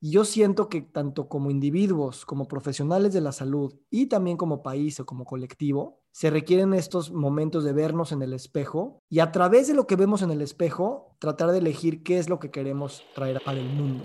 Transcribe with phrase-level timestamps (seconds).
[0.00, 4.62] Y yo siento que tanto como individuos, como profesionales de la salud y también como
[4.62, 9.32] país o como colectivo, se requieren estos momentos de vernos en el espejo y a
[9.32, 12.52] través de lo que vemos en el espejo, tratar de elegir qué es lo que
[12.52, 14.04] queremos traer para el mundo.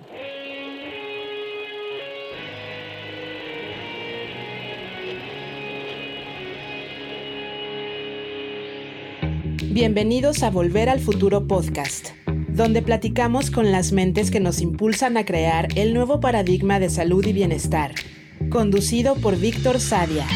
[9.72, 12.10] Bienvenidos a Volver al Futuro Podcast,
[12.54, 17.26] donde platicamos con las mentes que nos impulsan a crear el nuevo paradigma de salud
[17.26, 17.96] y bienestar.
[18.50, 20.28] Conducido por Víctor Sadia.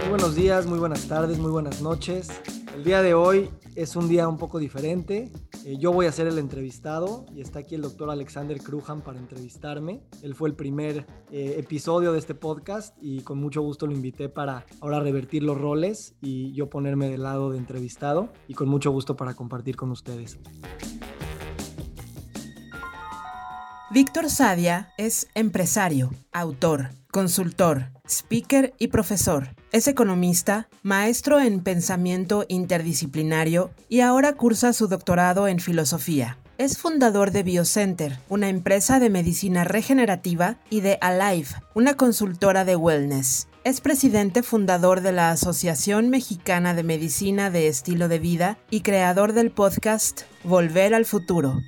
[0.00, 2.28] Muy buenos días, muy buenas tardes, muy buenas noches.
[2.74, 5.30] El día de hoy es un día un poco diferente.
[5.64, 9.18] Eh, yo voy a ser el entrevistado y está aquí el doctor Alexander Krujan para
[9.18, 10.02] entrevistarme.
[10.22, 14.28] Él fue el primer eh, episodio de este podcast y con mucho gusto lo invité
[14.28, 18.90] para ahora revertir los roles y yo ponerme del lado de entrevistado y con mucho
[18.90, 20.38] gusto para compartir con ustedes.
[23.92, 29.56] Víctor Sadia es empresario, autor, consultor, speaker y profesor.
[29.72, 36.38] Es economista, maestro en pensamiento interdisciplinario y ahora cursa su doctorado en filosofía.
[36.56, 42.76] Es fundador de BioCenter, una empresa de medicina regenerativa, y de Alive, una consultora de
[42.76, 43.48] wellness.
[43.64, 49.32] Es presidente fundador de la Asociación Mexicana de Medicina de Estilo de Vida y creador
[49.32, 51.60] del podcast Volver al Futuro.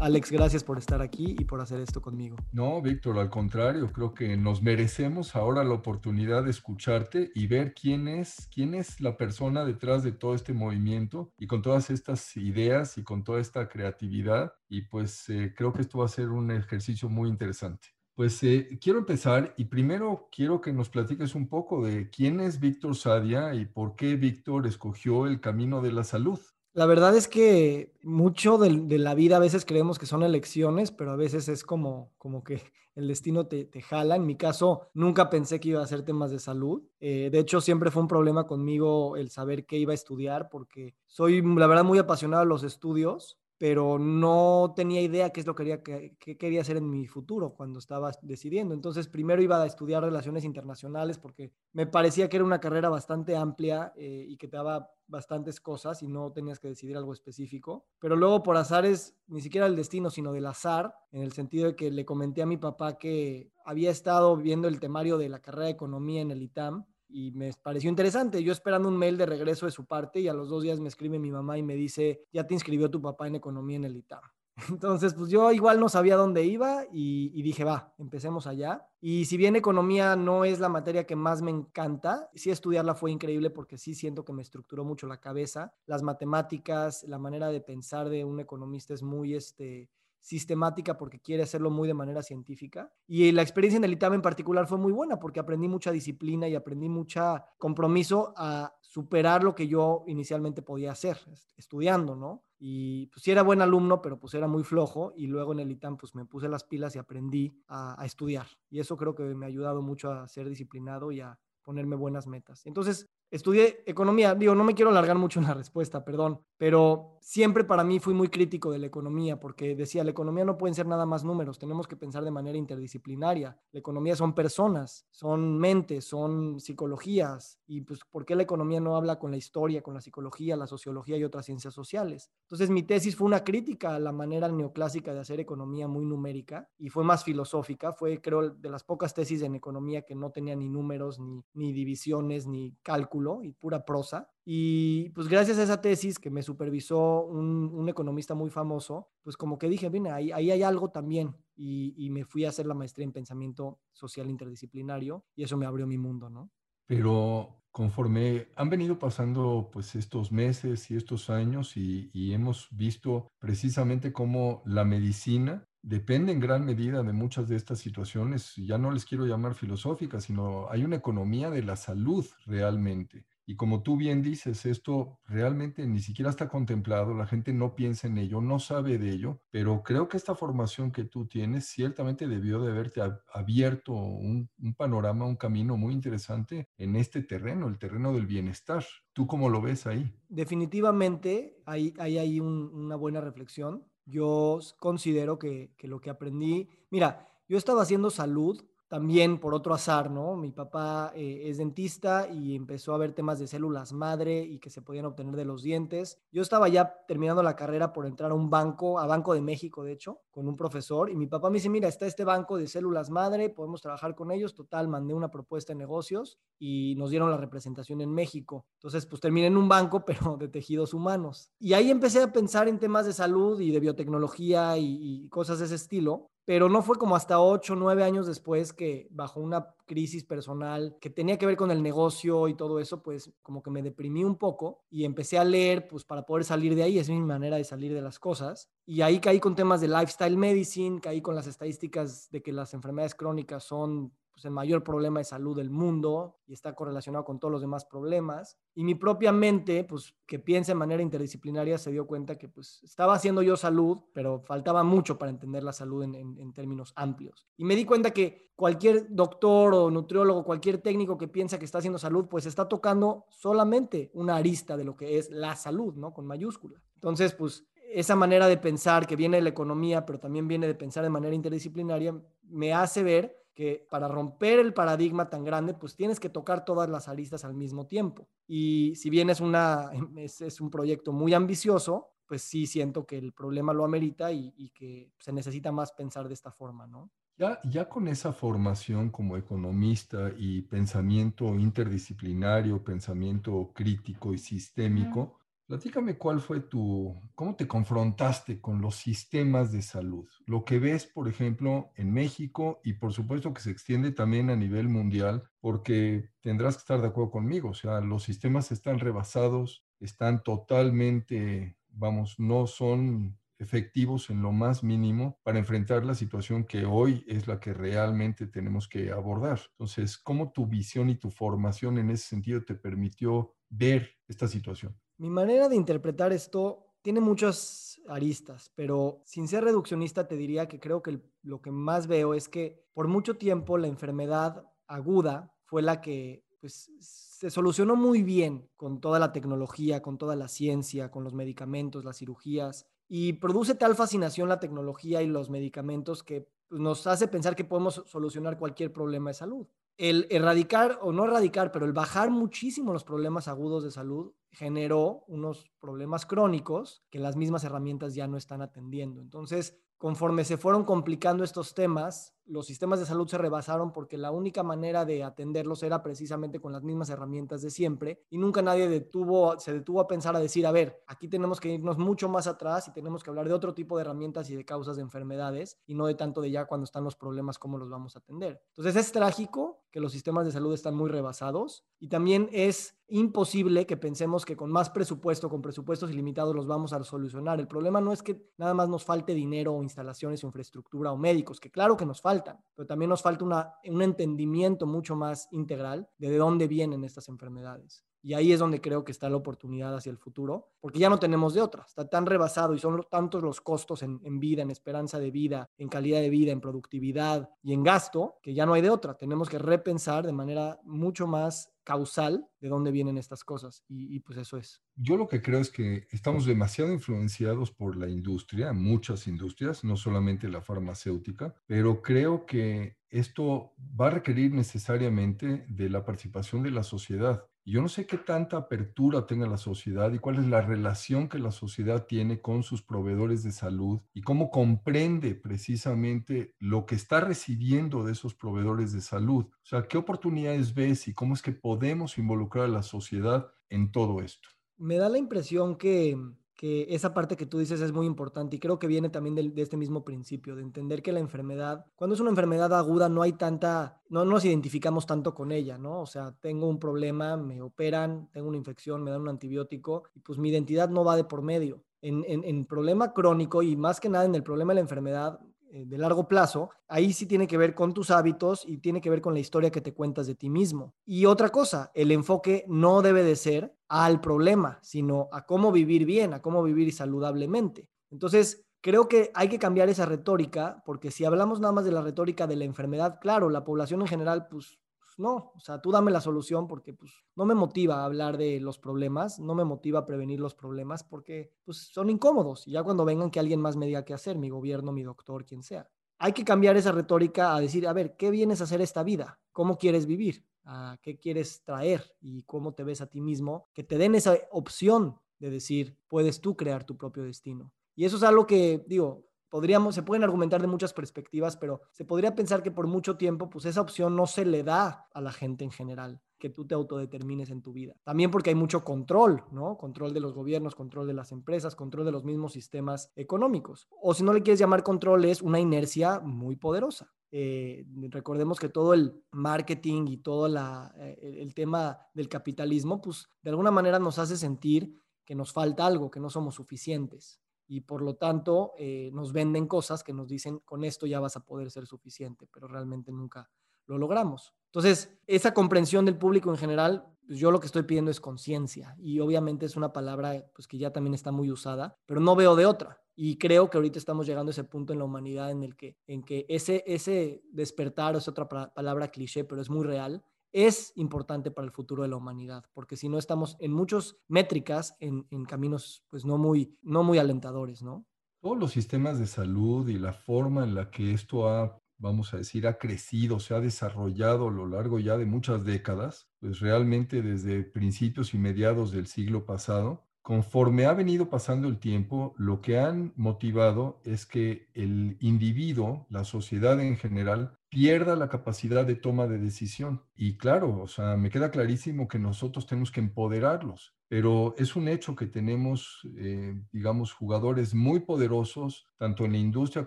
[0.00, 2.36] Alex, gracias por estar aquí y por hacer esto conmigo.
[2.52, 7.74] No, Víctor, al contrario, creo que nos merecemos ahora la oportunidad de escucharte y ver
[7.74, 12.34] quién es, quién es la persona detrás de todo este movimiento y con todas estas
[12.38, 14.54] ideas y con toda esta creatividad.
[14.70, 17.88] Y pues eh, creo que esto va a ser un ejercicio muy interesante.
[18.14, 22.58] Pues eh, quiero empezar y primero quiero que nos platiques un poco de quién es
[22.58, 26.40] Víctor Sadia y por qué Víctor escogió el camino de la salud.
[26.72, 31.10] La verdad es que mucho de, la vida a veces creemos que son elecciones, pero
[31.10, 32.62] a veces es como, como que
[32.94, 34.16] el destino te, jala.
[34.16, 36.82] En mi caso, nunca pensé que iba a ser temas de salud.
[37.00, 40.94] Eh, de hecho, siempre fue un problema conmigo el saber qué iba a estudiar, porque
[41.06, 45.54] soy, la verdad, muy apasionado de los estudios pero no tenía idea qué es lo
[45.54, 48.72] que quería, qué, quería hacer en mi futuro cuando estaba decidiendo.
[48.72, 53.36] Entonces, primero iba a estudiar relaciones internacionales porque me parecía que era una carrera bastante
[53.36, 57.84] amplia eh, y que te daba bastantes cosas y no tenías que decidir algo específico.
[57.98, 61.76] Pero luego, por azares, ni siquiera el destino, sino del azar, en el sentido de
[61.76, 65.66] que le comenté a mi papá que había estado viendo el temario de la carrera
[65.66, 68.42] de economía en el ITAM y me pareció interesante.
[68.42, 70.88] Yo esperando un mail de regreso de su parte y a los dos días me
[70.88, 73.96] escribe mi mamá y me dice, ya te inscribió tu papá en economía en el
[73.96, 74.22] ITAM.
[74.70, 78.86] Entonces, pues yo igual no sabía dónde iba y, dije, va, empecemos allá.
[79.00, 83.10] Y si bien economía no es la materia que más me encanta, sí estudiarla fue
[83.10, 85.72] increíble porque sí siento que me estructuró mucho la cabeza.
[85.86, 89.88] Las matemáticas, la manera de pensar de un economista es muy, este,
[90.20, 92.92] sistemática porque quiere hacerlo muy de manera científica.
[93.06, 96.48] Y la experiencia en el ITAM en particular fue muy buena porque aprendí mucha disciplina
[96.48, 101.18] y aprendí mucha compromiso a superar lo que yo inicialmente podía hacer
[101.56, 102.44] estudiando, ¿no?
[102.58, 105.70] Y pues sí era buen alumno, pero pues era muy flojo y luego en el
[105.70, 108.46] ITAM pues me puse las pilas y aprendí a estudiar.
[108.68, 112.26] Y eso creo que me ha ayudado mucho a ser disciplinado y a ponerme buenas
[112.26, 112.66] metas.
[112.66, 117.62] Entonces, Estudié economía, digo, no me quiero alargar mucho en la respuesta, perdón, pero siempre
[117.62, 120.88] para mí fui muy crítico de la economía porque decía, la economía no pueden ser
[120.88, 123.56] nada más números, tenemos que pensar de manera interdisciplinaria.
[123.70, 128.96] La economía son personas, son mentes, son psicologías y pues ¿por qué la economía no
[128.96, 132.32] habla con la historia, con la psicología, la sociología y otras ciencias sociales?
[132.42, 136.68] Entonces mi tesis fue una crítica a la manera neoclásica de hacer economía muy numérica
[136.78, 140.56] y fue más filosófica, fue creo de las pocas tesis en economía que no tenía
[140.56, 144.30] ni números, ni, ni divisiones, ni cálculos y pura prosa.
[144.44, 149.58] Y pues gracias a esa tesis que me supervisó un, economista muy famoso, pues como
[149.58, 151.36] que dije, mira, ahí, hay algo también.
[151.56, 155.66] Y, y, me fui a hacer la maestría en pensamiento social interdisciplinario y eso me
[155.66, 156.50] abrió mi mundo, ¿no?
[156.86, 163.28] Pero conforme han venido pasando pues estos meses y estos años y, y hemos visto
[163.38, 168.90] precisamente cómo la medicina depende en gran medida de muchas de estas situaciones, ya no
[168.90, 173.26] les quiero llamar filosóficas, sino hay una economía de la salud realmente.
[173.50, 178.06] Y como tú bien dices, esto realmente ni siquiera está contemplado, la gente no piensa
[178.06, 182.28] en ello, no sabe de ello, pero creo que esta formación que tú tienes ciertamente
[182.28, 183.00] debió de haberte
[183.32, 188.84] abierto un, panorama, un camino muy interesante en este terreno, el terreno del bienestar.
[189.12, 190.14] ¿Tú cómo lo ves ahí?
[190.28, 197.56] Definitivamente hay, hay ahí una buena reflexión yo considero que, lo que aprendí, mira, yo
[197.56, 200.34] estaba haciendo salud también por otro azar, ¿no?
[200.34, 204.68] Mi papá eh, es dentista y empezó a ver temas de células madre y que
[204.68, 206.20] se podían obtener de los dientes.
[206.32, 209.84] Yo estaba ya terminando la carrera por entrar a un banco, a Banco de México,
[209.84, 212.66] de hecho, con un profesor y mi papá me dice, mira, está este banco de
[212.66, 214.54] células madre, podemos trabajar con ellos.
[214.54, 218.66] Total, mandé una propuesta de negocios y nos dieron la representación en México.
[218.78, 221.52] Entonces, pues terminé en un banco, pero de tejidos humanos.
[221.60, 225.60] Y ahí empecé a pensar en temas de salud y de biotecnología y, y cosas
[225.60, 229.74] de ese estilo pero no fue como hasta ocho, nueve años después que bajo una
[229.86, 233.70] crisis personal que tenía que ver con el negocio y todo eso, pues como que
[233.70, 237.08] me deprimí un poco y empecé a leer pues para poder salir de ahí, es
[237.10, 238.70] mi manera de salir de las cosas.
[238.86, 242.74] Y ahí caí con temas de lifestyle medicine, caí con las estadísticas de que las
[242.74, 247.38] enfermedades crónicas son pues, el mayor problema de salud del mundo y está correlacionado con
[247.38, 248.56] todos los demás problemas.
[248.74, 252.82] Y mi propia mente, pues que piensa de manera interdisciplinaria, se dio cuenta que pues
[252.82, 257.46] estaba haciendo yo salud, pero faltaba mucho para entender la salud en, en términos amplios.
[257.58, 261.78] Y me di cuenta que cualquier doctor o nutriólogo, cualquier técnico que piensa que está
[261.78, 266.14] haciendo salud, pues está tocando solamente una arista de lo que es la salud, ¿no?
[266.14, 266.80] Con mayúscula.
[266.94, 270.74] Entonces, pues esa manera de pensar que viene de la economía, pero también viene de
[270.74, 272.14] pensar de manera interdisciplinaria,
[272.44, 276.88] me hace ver que para romper el paradigma tan grande, pues tienes que tocar todas
[276.88, 278.28] las aristas al mismo tiempo.
[278.46, 283.32] Y si bien es, una, es, un proyecto muy ambicioso, pues sí siento que el
[283.32, 287.10] problema lo amerita y, que se necesita más pensar de esta forma, ¿no?
[287.36, 295.39] Ya, ya con esa formación como economista y pensamiento interdisciplinario, pensamiento crítico y sistémico,
[295.70, 300.28] Platícame cuál fue tu, cómo te confrontaste con los sistemas de salud.
[300.44, 304.56] Lo que ves, por ejemplo, en México y por supuesto que se extiende también a
[304.56, 307.68] nivel mundial, porque tendrás que estar de acuerdo conmigo.
[307.68, 314.82] O sea, los sistemas están rebasados, están totalmente, vamos, no son efectivos en lo más
[314.82, 319.60] mínimo para enfrentar la situación que hoy es la que realmente tenemos que abordar.
[319.70, 324.96] Entonces, ¿cómo tu visión y tu formación en ese sentido te permitió ver esta situación?
[325.20, 330.80] Mi manera de interpretar esto tiene muchas aristas, pero sin ser reduccionista te diría que
[330.80, 335.82] creo que lo que más veo es que por mucho tiempo la enfermedad aguda fue
[335.82, 341.10] la que pues, se solucionó muy bien con toda la tecnología, con toda la ciencia,
[341.10, 346.48] con los medicamentos, las cirugías, y produce tal fascinación la tecnología y los medicamentos que
[346.70, 349.66] pues, nos hace pensar que podemos solucionar cualquier problema de salud.
[350.00, 355.24] El erradicar, o no erradicar, pero el bajar muchísimo los problemas agudos de salud generó
[355.28, 359.20] unos problemas crónicos que las mismas herramientas ya no están atendiendo.
[359.20, 364.32] Entonces, conforme se fueron complicando estos temas, los sistemas de salud se rebasaron porque la
[364.32, 368.88] única manera de atenderlos era precisamente con las mismas herramientas de siempre y nunca nadie
[368.88, 372.48] detuvo, se detuvo a pensar a decir, a ver, aquí tenemos que irnos mucho más
[372.48, 375.78] atrás y tenemos que hablar de otro tipo de herramientas y de causas de enfermedades
[375.86, 378.60] y no de tanto de ya cuando están los problemas, cómo los vamos a atender.
[378.70, 383.86] Entonces es trágico que los sistemas de salud están muy rebasados y también es imposible
[383.86, 387.58] que pensemos que con más presupuesto, con presupuestos ilimitados los vamos a solucionar.
[387.58, 391.16] El problema no es que nada más nos falte dinero o instalaciones o infraestructura o
[391.16, 392.39] médicos, que claro que nos falta
[392.74, 397.28] pero también nos falta una, un entendimiento mucho más integral de de dónde vienen estas
[397.28, 398.04] enfermedades.
[398.22, 401.18] Y ahí es donde creo que está la oportunidad hacia el futuro, porque ya no
[401.18, 401.84] tenemos de otra.
[401.86, 405.70] Está tan rebasado y son tantos los costos en, en, vida, en esperanza de vida,
[405.78, 409.14] en calidad de vida, en productividad y en gasto, que ya no hay de otra.
[409.14, 413.82] Tenemos que repensar de manera mucho más causal de dónde vienen estas cosas.
[413.88, 414.80] Y, pues eso es.
[414.94, 419.96] Yo lo que creo es que estamos demasiado influenciados por la industria, muchas industrias, no
[419.96, 426.70] solamente la farmacéutica, pero creo que esto va a requerir necesariamente de la participación de
[426.70, 427.44] la sociedad.
[427.70, 431.38] Yo no sé qué tanta apertura tenga la sociedad y cuál es la relación que
[431.38, 437.20] la sociedad tiene con sus proveedores de salud y cómo comprende precisamente lo que está
[437.20, 439.44] recibiendo de esos proveedores de salud.
[439.44, 443.92] O sea, qué oportunidades ves y cómo es que podemos involucrar a la sociedad en
[443.92, 444.48] todo esto.
[444.76, 446.18] Me da la impresión que
[446.60, 449.62] que esa parte que tú dices es muy importante y creo que viene también de,
[449.62, 453.32] este mismo principio, de entender que la enfermedad, cuando es una enfermedad aguda, no hay
[453.32, 456.02] tanta, no nos identificamos tanto con ella, ¿no?
[456.02, 460.20] O sea, tengo un problema, me operan, tengo una infección, me dan un antibiótico y
[460.20, 461.82] pues mi identidad no va de por medio.
[462.02, 465.40] En, en, en problema crónico y más que nada en el problema de la enfermedad,
[465.72, 469.08] eh, de largo plazo, ahí sí tiene que ver con tus hábitos y tiene que
[469.08, 470.94] ver con la historia que te cuentas de ti mismo.
[471.06, 476.06] Y otra cosa, el enfoque no debe de ser al problema, sino a cómo vivir
[476.06, 477.88] bien, a cómo vivir saludablemente.
[478.10, 482.00] Entonces, creo que hay que cambiar esa retórica, porque si hablamos nada más de la
[482.00, 484.78] retórica de la enfermedad, claro, la población en general, pues
[485.18, 488.60] no, o sea, tú dame la solución porque pues no me motiva a hablar de
[488.60, 492.84] los problemas, no me motiva a prevenir los problemas porque pues son incómodos y ya
[492.84, 495.90] cuando vengan que alguien más me diga qué hacer, mi gobierno, mi doctor, quien sea.
[496.18, 499.40] hay que cambiar esa retórica a decir, a ver, ¿qué vienes a hacer esta vida?
[499.52, 500.44] ¿Cómo quieres vivir?
[500.64, 502.04] ¿A qué quieres traer?
[502.20, 503.68] ¿Y cómo te ves a ti mismo?
[503.72, 507.72] Que te den esa opción de decir, puedes tú crear tu propio destino.
[507.94, 512.04] Y eso es algo que, digo, podríamos, se pueden argumentar de muchas perspectivas, pero se
[512.04, 515.32] podría pensar que por mucho tiempo, pues esa opción no se le da a la
[515.32, 517.94] gente en general que tú te autodetermines en tu vida.
[518.02, 519.76] También porque hay mucho control, ¿no?
[519.76, 523.88] Control de los gobiernos, control de las empresas, control de los mismos sistemas económicos.
[524.00, 527.12] O si no le quieres llamar control, es una inercia muy poderosa.
[527.32, 530.48] Eh, recordemos que todo el marketing y todo
[530.96, 535.86] eh, el tema del capitalismo, pues de alguna manera nos hace sentir que nos falta
[535.86, 540.26] algo, que no somos suficientes y por lo tanto eh, nos venden cosas que nos
[540.26, 543.48] dicen con esto ya vas a poder ser suficiente, pero realmente nunca
[543.86, 544.52] lo logramos.
[544.66, 548.96] Entonces, esa comprensión del público en general, pues yo lo que estoy pidiendo es conciencia
[548.98, 552.56] y obviamente es una palabra pues que ya también está muy usada, pero no veo
[552.56, 553.00] de otra.
[553.22, 555.94] Y creo que ahorita estamos llegando a ese punto en la humanidad en el que,
[556.06, 561.50] en que ese, ese despertar es otra palabra cliché, pero es muy real, es importante
[561.50, 566.02] para el futuro de la humanidad, porque si no estamos en muchas métricas, en, caminos
[566.08, 568.06] pues no muy, no muy alentadores, ¿no?
[568.40, 572.38] Todos los sistemas de salud y la forma en la que esto ha, vamos a
[572.38, 577.20] decir, ha crecido, se ha desarrollado a lo largo ya de muchas décadas, pues realmente
[577.20, 582.78] desde principios y mediados del siglo pasado, conforme ha venido pasando el tiempo, lo que
[582.78, 589.26] han motivado es que el individuo, la sociedad en general, pierda la capacidad de toma
[589.26, 590.02] de decisión.
[590.16, 594.88] Y claro, o sea, me queda clarísimo que nosotros tenemos que empoderarlos, pero es un
[594.88, 599.86] hecho que tenemos, eh, digamos, jugadores muy poderosos, tanto en la industria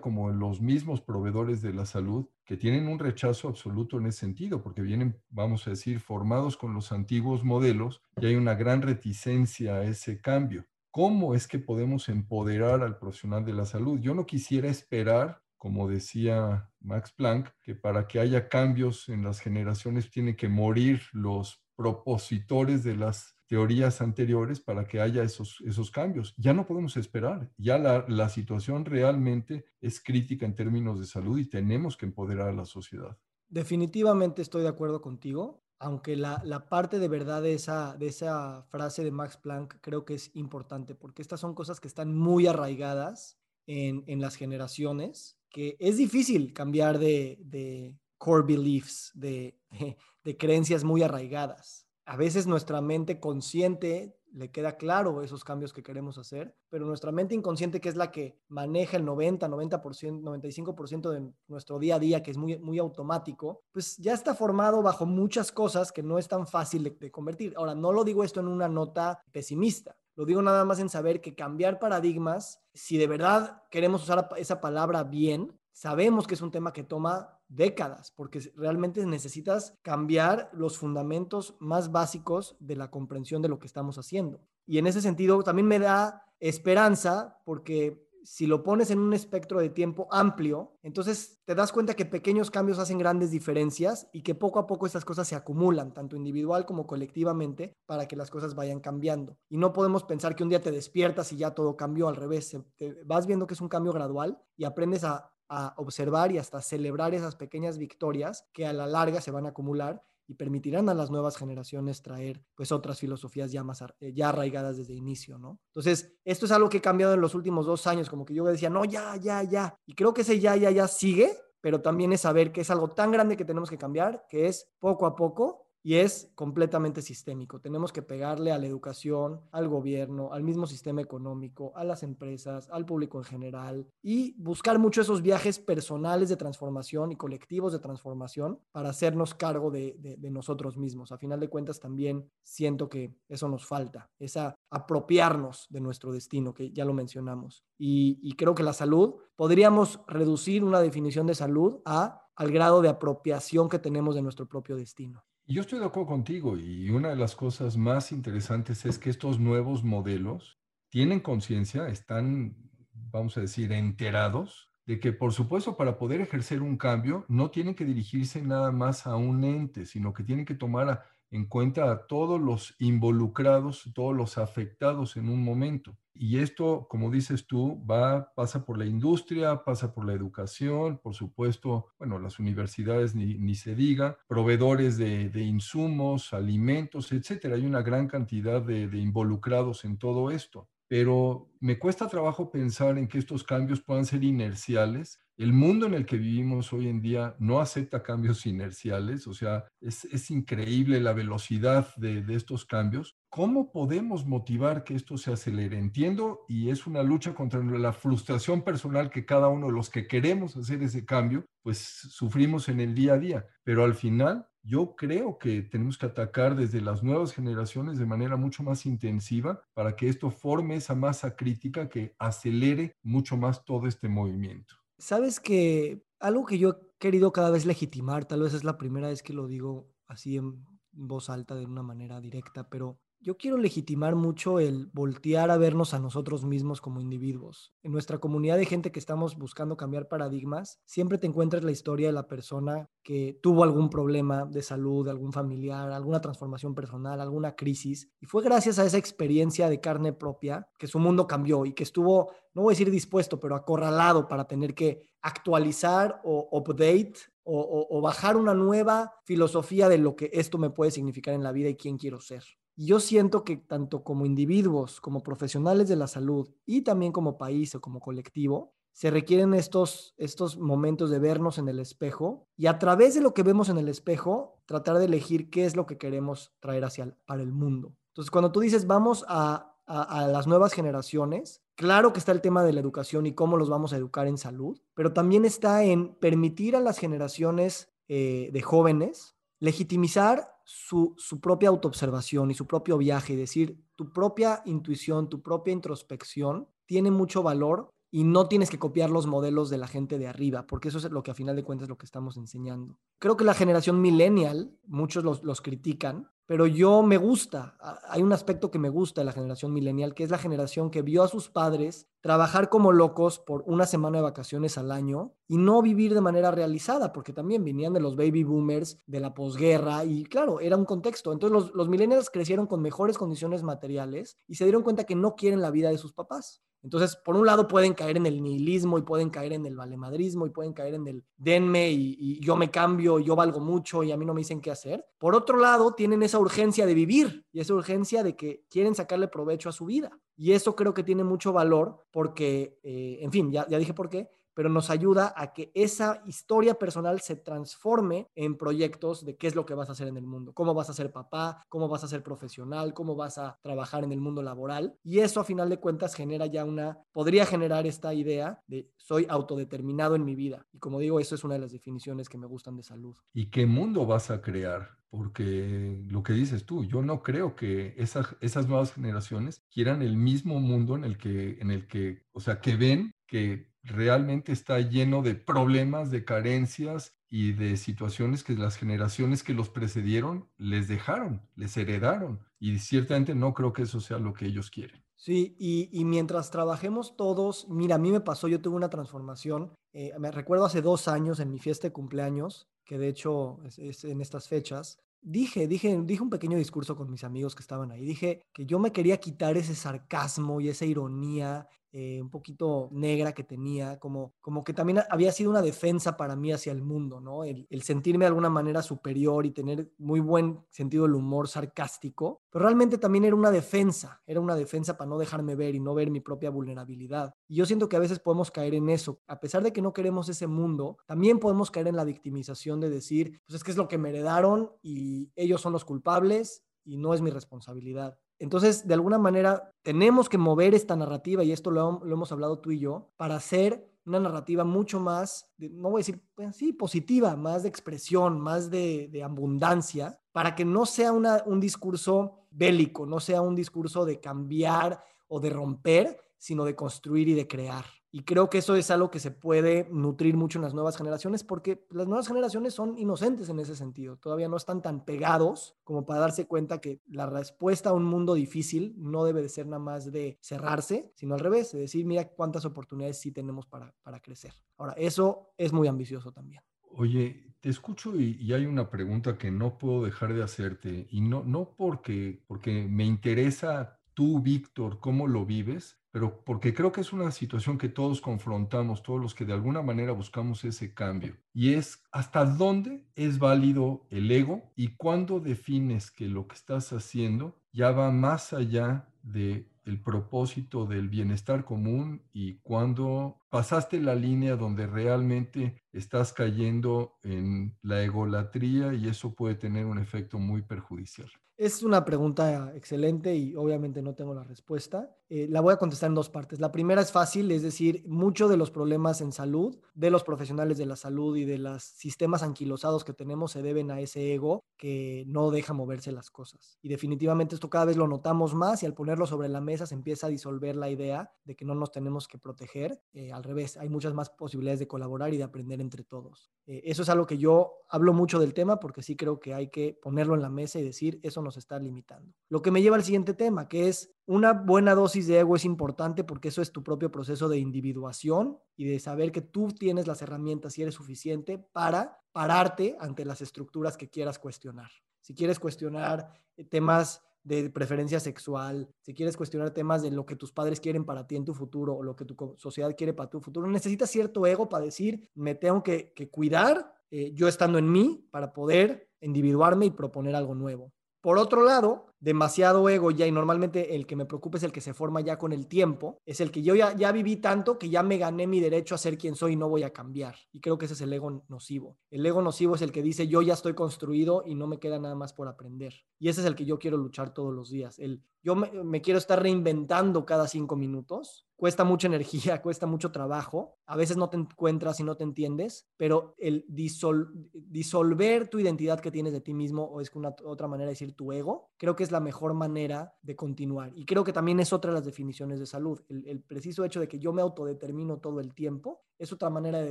[0.00, 4.20] como en los mismos proveedores de la salud, que tienen un rechazo absoluto en ese
[4.20, 8.80] sentido, porque vienen, vamos a decir, formados con los antiguos modelos y hay una gran
[8.80, 10.64] reticencia a ese cambio.
[10.90, 14.00] ¿Cómo es que podemos empoderar al profesional de la salud?
[14.00, 19.40] Yo no quisiera esperar como decía Max Planck, que para que haya cambios en las
[19.40, 25.90] generaciones tienen que morir los propositores de las teorías anteriores para que haya esos, esos
[25.90, 26.34] cambios.
[26.36, 31.38] Ya no podemos esperar, ya la, la situación realmente es crítica en términos de salud
[31.38, 33.18] y tenemos que empoderar a la sociedad.
[33.48, 38.62] Definitivamente estoy de acuerdo contigo, aunque la, la, parte de verdad de esa, de esa
[38.70, 42.46] frase de Max Planck creo que es importante, porque estas son cosas que están muy
[42.46, 49.56] arraigadas en, en las generaciones que es difícil cambiar de, core beliefs, de,
[50.24, 51.83] de, creencias muy arraigadas.
[52.06, 57.12] A veces nuestra mente consciente le queda claro esos cambios que queremos hacer, pero nuestra
[57.12, 61.98] mente inconsciente, que es la que maneja el 90, 90%, 95% de nuestro día a
[62.00, 66.18] día, que es muy, muy automático, pues ya está formado bajo muchas cosas que no
[66.18, 67.54] es tan fácil de convertir.
[67.56, 71.20] Ahora, no lo digo esto en una nota pesimista, lo digo nada más en saber
[71.20, 76.50] que cambiar paradigmas, si de verdad queremos usar esa palabra bien, sabemos que es un
[76.50, 83.42] tema que toma décadas, porque realmente necesitas cambiar los fundamentos más básicos de la comprensión
[83.42, 84.40] de lo que estamos haciendo.
[84.66, 89.60] Y en ese sentido también me da esperanza porque si lo pones en un espectro
[89.60, 94.34] de tiempo amplio, entonces te das cuenta que pequeños cambios hacen grandes diferencias y que
[94.34, 98.54] poco a poco estas cosas se acumulan, tanto individual como colectivamente, para que las cosas
[98.54, 99.36] vayan cambiando.
[99.50, 102.56] Y no podemos pensar que un día te despiertas y ya todo cambió al revés.
[103.04, 107.14] Vas viendo que es un cambio gradual y aprendes a, a observar y hasta celebrar
[107.14, 111.10] esas pequeñas victorias que a la larga se van a acumular y permitirán a las
[111.10, 115.60] nuevas generaciones traer pues otras filosofías ya más eh, ya arraigadas desde el inicio, ¿no?
[115.66, 118.44] Entonces, esto es algo que ha cambiado en los últimos dos años, como que yo
[118.44, 119.78] decía, no, ya, ya, ya.
[119.86, 122.90] Y creo que ese ya, ya, ya sigue, pero también es saber que es algo
[122.90, 127.60] tan grande que tenemos que cambiar, que es poco a poco y es completamente sistémico.
[127.60, 132.70] Tenemos que pegarle a la educación, al gobierno, al mismo sistema económico, a las empresas,
[132.70, 137.80] al público en general y buscar mucho esos viajes personales de transformación y colectivos de
[137.80, 139.94] transformación para hacernos cargo de,
[140.30, 141.12] nosotros mismos.
[141.12, 146.54] A final de cuentas también siento que eso nos falta, esa apropiarnos de nuestro destino,
[146.54, 147.62] que ya lo mencionamos.
[147.78, 152.80] Y, y creo que la salud, podríamos reducir una definición de salud a al grado
[152.80, 155.24] de apropiación que tenemos de nuestro propio destino.
[155.46, 159.38] Yo estoy de acuerdo contigo y una de las cosas más interesantes es que estos
[159.38, 160.58] nuevos modelos
[160.88, 162.56] tienen conciencia, están,
[162.94, 167.74] vamos a decir, enterados de que, por supuesto, para poder ejercer un cambio, no tienen
[167.74, 172.06] que dirigirse nada más a un ente, sino que tienen que tomar en cuenta a
[172.06, 175.98] todos los involucrados, todos los afectados en un momento.
[176.14, 181.12] Y esto, como dices tú, va, pasa por la industria, pasa por la educación, por
[181.12, 187.56] supuesto, bueno, las universidades ni, se diga, proveedores de, insumos, alimentos, etcétera.
[187.56, 190.68] Hay una gran cantidad de, de involucrados en todo esto.
[190.94, 195.18] Pero me cuesta trabajo pensar en que estos cambios puedan ser inerciales.
[195.36, 199.64] El mundo en el que vivimos hoy en día no acepta cambios inerciales, o sea,
[199.80, 203.16] es, increíble la velocidad de, de estos cambios.
[203.28, 205.80] ¿Cómo podemos motivar que esto se acelere?
[205.80, 210.06] Entiendo y es una lucha contra la frustración personal que cada uno de los que
[210.06, 214.96] queremos hacer ese cambio, pues sufrimos en el día a día, pero al final yo
[214.96, 219.94] creo que tenemos que atacar desde las nuevas generaciones de manera mucho más intensiva para
[219.94, 224.74] que esto forme esa masa crítica que acelere mucho más todo este movimiento.
[224.98, 229.08] Sabes que algo que yo he querido cada vez legitimar, tal vez es la primera
[229.08, 233.56] vez que lo digo así en voz alta de una manera directa, pero yo quiero
[233.56, 237.72] legitimar mucho el voltear a vernos a nosotros mismos como individuos.
[237.82, 242.08] En nuestra comunidad de gente que estamos buscando cambiar paradigmas, siempre te encuentras la historia
[242.08, 247.56] de la persona que tuvo algún problema de salud, algún familiar, alguna transformación personal, alguna
[247.56, 248.10] crisis.
[248.20, 251.84] Y fue gracias a esa experiencia de carne propia que su mundo cambió y que
[251.84, 257.86] estuvo, no voy a decir dispuesto, pero acorralado para tener que actualizar o update o,
[257.88, 261.70] o bajar una nueva filosofía de lo que esto me puede significar en la vida
[261.70, 262.44] y quién quiero ser
[262.76, 267.74] yo siento que tanto como individuos, como profesionales de la salud y también como país
[267.74, 272.78] o como colectivo, se requieren estos, estos momentos de vernos en el espejo y a
[272.78, 275.98] través de lo que vemos en el espejo, tratar de elegir qué es lo que
[275.98, 277.96] queremos traer hacia para el mundo.
[278.08, 282.72] Entonces, cuando tú dices vamos a, las nuevas generaciones, claro que está el tema de
[282.72, 286.74] la educación y cómo los vamos a educar en salud, pero también está en permitir
[286.74, 293.36] a las generaciones eh, de jóvenes legitimizar su, propia autoobservación y su propio viaje, y
[293.36, 299.10] decir, tu propia intuición, tu propia introspección tiene mucho valor y no tienes que copiar
[299.10, 301.64] los modelos de la gente de arriba, porque eso es lo que a final de
[301.64, 302.98] cuentas es lo que estamos enseñando.
[303.18, 307.76] Creo que la generación millennial, muchos los, los critican, pero yo me gusta,
[308.08, 311.02] hay un aspecto que me gusta de la generación millennial, que es la generación que
[311.02, 315.56] vio a sus padres trabajar como locos por una semana de vacaciones al año y
[315.56, 320.04] no vivir de manera realizada, porque también venían de los baby boomers, de la posguerra,
[320.04, 321.32] y claro, era un contexto.
[321.32, 325.36] Entonces los, los millennials crecieron con mejores condiciones materiales y se dieron cuenta que no
[325.36, 326.62] quieren la vida de sus papás.
[326.84, 330.46] Entonces, por un lado pueden caer en el nihilismo y pueden caer en el valemadrismo
[330.46, 334.18] y pueden caer en el denme y, yo me cambio, yo valgo mucho y a
[334.18, 335.02] mí no me dicen qué hacer.
[335.18, 339.28] Por otro lado, tienen esa urgencia de vivir y esa urgencia de que quieren sacarle
[339.28, 340.10] provecho a su vida.
[340.36, 344.08] Y eso creo que tiene mucho valor porque, eh, en fin, ya, ya dije por
[344.08, 349.46] qué, pero nos ayuda a que esa historia personal se transforme en proyectos de qué
[349.46, 351.88] es lo que vas a hacer en el mundo, cómo vas a ser papá, cómo
[351.88, 354.96] vas a ser profesional, cómo vas a trabajar en el mundo laboral.
[355.02, 359.26] Y eso a final de cuentas genera ya una, podría generar esta idea de soy
[359.28, 360.66] autodeterminado en mi vida.
[360.72, 363.16] Y como digo, eso es una de las definiciones que me gustan de salud.
[363.32, 364.88] ¿Y qué mundo vas a crear?
[365.10, 370.16] Porque lo que dices tú, yo no creo que esas, esas nuevas generaciones quieran el
[370.16, 374.80] mismo mundo en el que, en el que, o sea, que ven que realmente está
[374.80, 380.88] lleno de problemas, de carencias y de situaciones que las generaciones que los precedieron les
[380.88, 382.40] dejaron, les heredaron.
[382.58, 385.04] Y ciertamente no creo que eso sea lo que ellos quieren.
[385.16, 390.12] Sí, y, mientras trabajemos todos, mira, a mí me pasó, yo tuve una transformación, eh,
[390.18, 394.20] me recuerdo hace dos años en mi fiesta de cumpleaños, que de hecho es, en
[394.20, 398.04] estas fechas, dije, dije, dije un pequeño discurso con mis amigos que estaban ahí.
[398.04, 403.30] Dije que yo me quería quitar ese sarcasmo y esa ironía eh, un poquito negra
[403.34, 407.20] que tenía, como, como que también había sido una defensa para mí hacia el mundo,
[407.20, 407.44] ¿no?
[407.44, 412.64] El, sentirme de alguna manera superior y tener muy buen sentido del humor sarcástico, pero
[412.64, 416.10] realmente también era una defensa, era una defensa para no dejarme ver y no ver
[416.10, 417.32] mi propia vulnerabilidad.
[417.46, 419.92] Y yo siento que a veces podemos caer en eso, a pesar de que no
[419.92, 423.76] queremos ese mundo, también podemos caer en la victimización de decir, pues es que es
[423.76, 428.18] lo que me heredaron y ellos son los culpables y no es mi responsabilidad.
[428.38, 432.72] Entonces, de alguna manera, tenemos que mover esta narrativa, y esto lo, hemos hablado tú
[432.72, 437.36] y yo, para hacer una narrativa mucho más, no voy a decir, pues, sí, positiva,
[437.36, 443.40] más de expresión, más de, abundancia, para que no sea un discurso bélico, no sea
[443.40, 447.84] un discurso de cambiar o de romper, sino de construir y de crear.
[448.14, 451.42] Y creo que eso es algo que se puede nutrir mucho en las nuevas generaciones
[451.42, 454.18] porque las nuevas generaciones son inocentes en ese sentido.
[454.18, 458.34] Todavía no están tan pegados como para darse cuenta que la respuesta a un mundo
[458.34, 462.28] difícil no debe de ser nada más de cerrarse, sino al revés, de decir, mira
[462.28, 464.54] cuántas oportunidades sí tenemos para, para crecer.
[464.76, 466.62] Ahora, eso es muy ambicioso también.
[466.92, 471.42] Oye, te escucho y, hay una pregunta que no puedo dejar de hacerte y no,
[471.42, 477.12] no porque, porque me interesa tú, Víctor, cómo lo vives, pero porque creo que es
[477.12, 481.34] una situación que todos confrontamos, todos los que de alguna manera buscamos ese cambio.
[481.52, 486.92] Y es hasta dónde es válido el ego y cuándo defines que lo que estás
[486.92, 494.14] haciendo ya va más allá de el propósito del bienestar común y cuando pasaste la
[494.14, 500.62] línea donde realmente estás cayendo en la egolatría y eso puede tener un efecto muy
[500.62, 501.28] perjudicial.
[501.56, 505.16] Es una pregunta excelente y obviamente no tengo la respuesta.
[505.28, 506.58] Eh, la voy a contestar en dos partes.
[506.58, 510.78] La primera es fácil, es decir, muchos de los problemas en salud, de los profesionales
[510.78, 514.64] de la salud y de los sistemas anquilosados que tenemos se deben a ese ego
[514.76, 516.76] que no deja moverse las cosas.
[516.82, 519.94] Y definitivamente esto cada vez lo notamos más y al ponerlo sobre la mesa se
[519.94, 523.00] empieza a disolver la idea de que no nos tenemos que proteger.
[523.12, 526.50] Eh, al revés, hay muchas más posibilidades de colaborar y de aprender entre todos.
[526.66, 529.68] Eh, eso es algo que yo hablo mucho del tema porque sí creo que hay
[529.68, 532.34] que ponerlo en la mesa y decir, eso nos está limitando.
[532.48, 535.64] Lo que me lleva al siguiente tema, que es una buena dosis de ego es
[535.64, 540.06] importante porque eso es tu propio proceso de individuación y de saber que tú tienes
[540.06, 544.90] las herramientas y eres suficiente para pararte ante las estructuras que quieras cuestionar.
[545.20, 550.34] Si quieres cuestionar eh, temas de preferencia sexual, si quieres cuestionar temas de lo que
[550.34, 553.28] tus padres quieren para ti en tu futuro o lo que tu sociedad quiere para
[553.28, 557.92] tu futuro, necesitas cierto ego para decir, me tengo que, cuidar eh, yo estando en
[557.92, 560.92] mí para poder individuarme y proponer algo nuevo.
[561.24, 564.80] Por otro lado, demasiado ego ya y normalmente el que me preocupa es el que
[564.80, 567.90] se forma ya con el tiempo, es el que yo ya, ya viví tanto que
[567.90, 570.34] ya me gané mi derecho a ser quien soy y no voy a cambiar.
[570.50, 571.98] Y creo que ese es el ego nocivo.
[572.10, 574.98] El ego nocivo es el que dice yo ya estoy construido y no me queda
[574.98, 575.92] nada más por aprender.
[576.18, 577.98] Y ese es el que yo quiero luchar todos los días.
[577.98, 581.46] El yo me, quiero estar reinventando cada cinco minutos.
[581.56, 583.78] Cuesta mucha energía, cuesta mucho trabajo.
[583.86, 589.10] A veces no te encuentras y no te entiendes, pero el disolver tu identidad que
[589.10, 592.04] tienes de ti mismo, o es una otra manera de decir tu ego, creo que
[592.04, 593.92] es la mejor manera de continuar.
[593.96, 596.00] Y creo que también es otra de las definiciones de salud.
[596.08, 599.90] El, preciso hecho de que yo me autodetermino todo el tiempo es otra manera de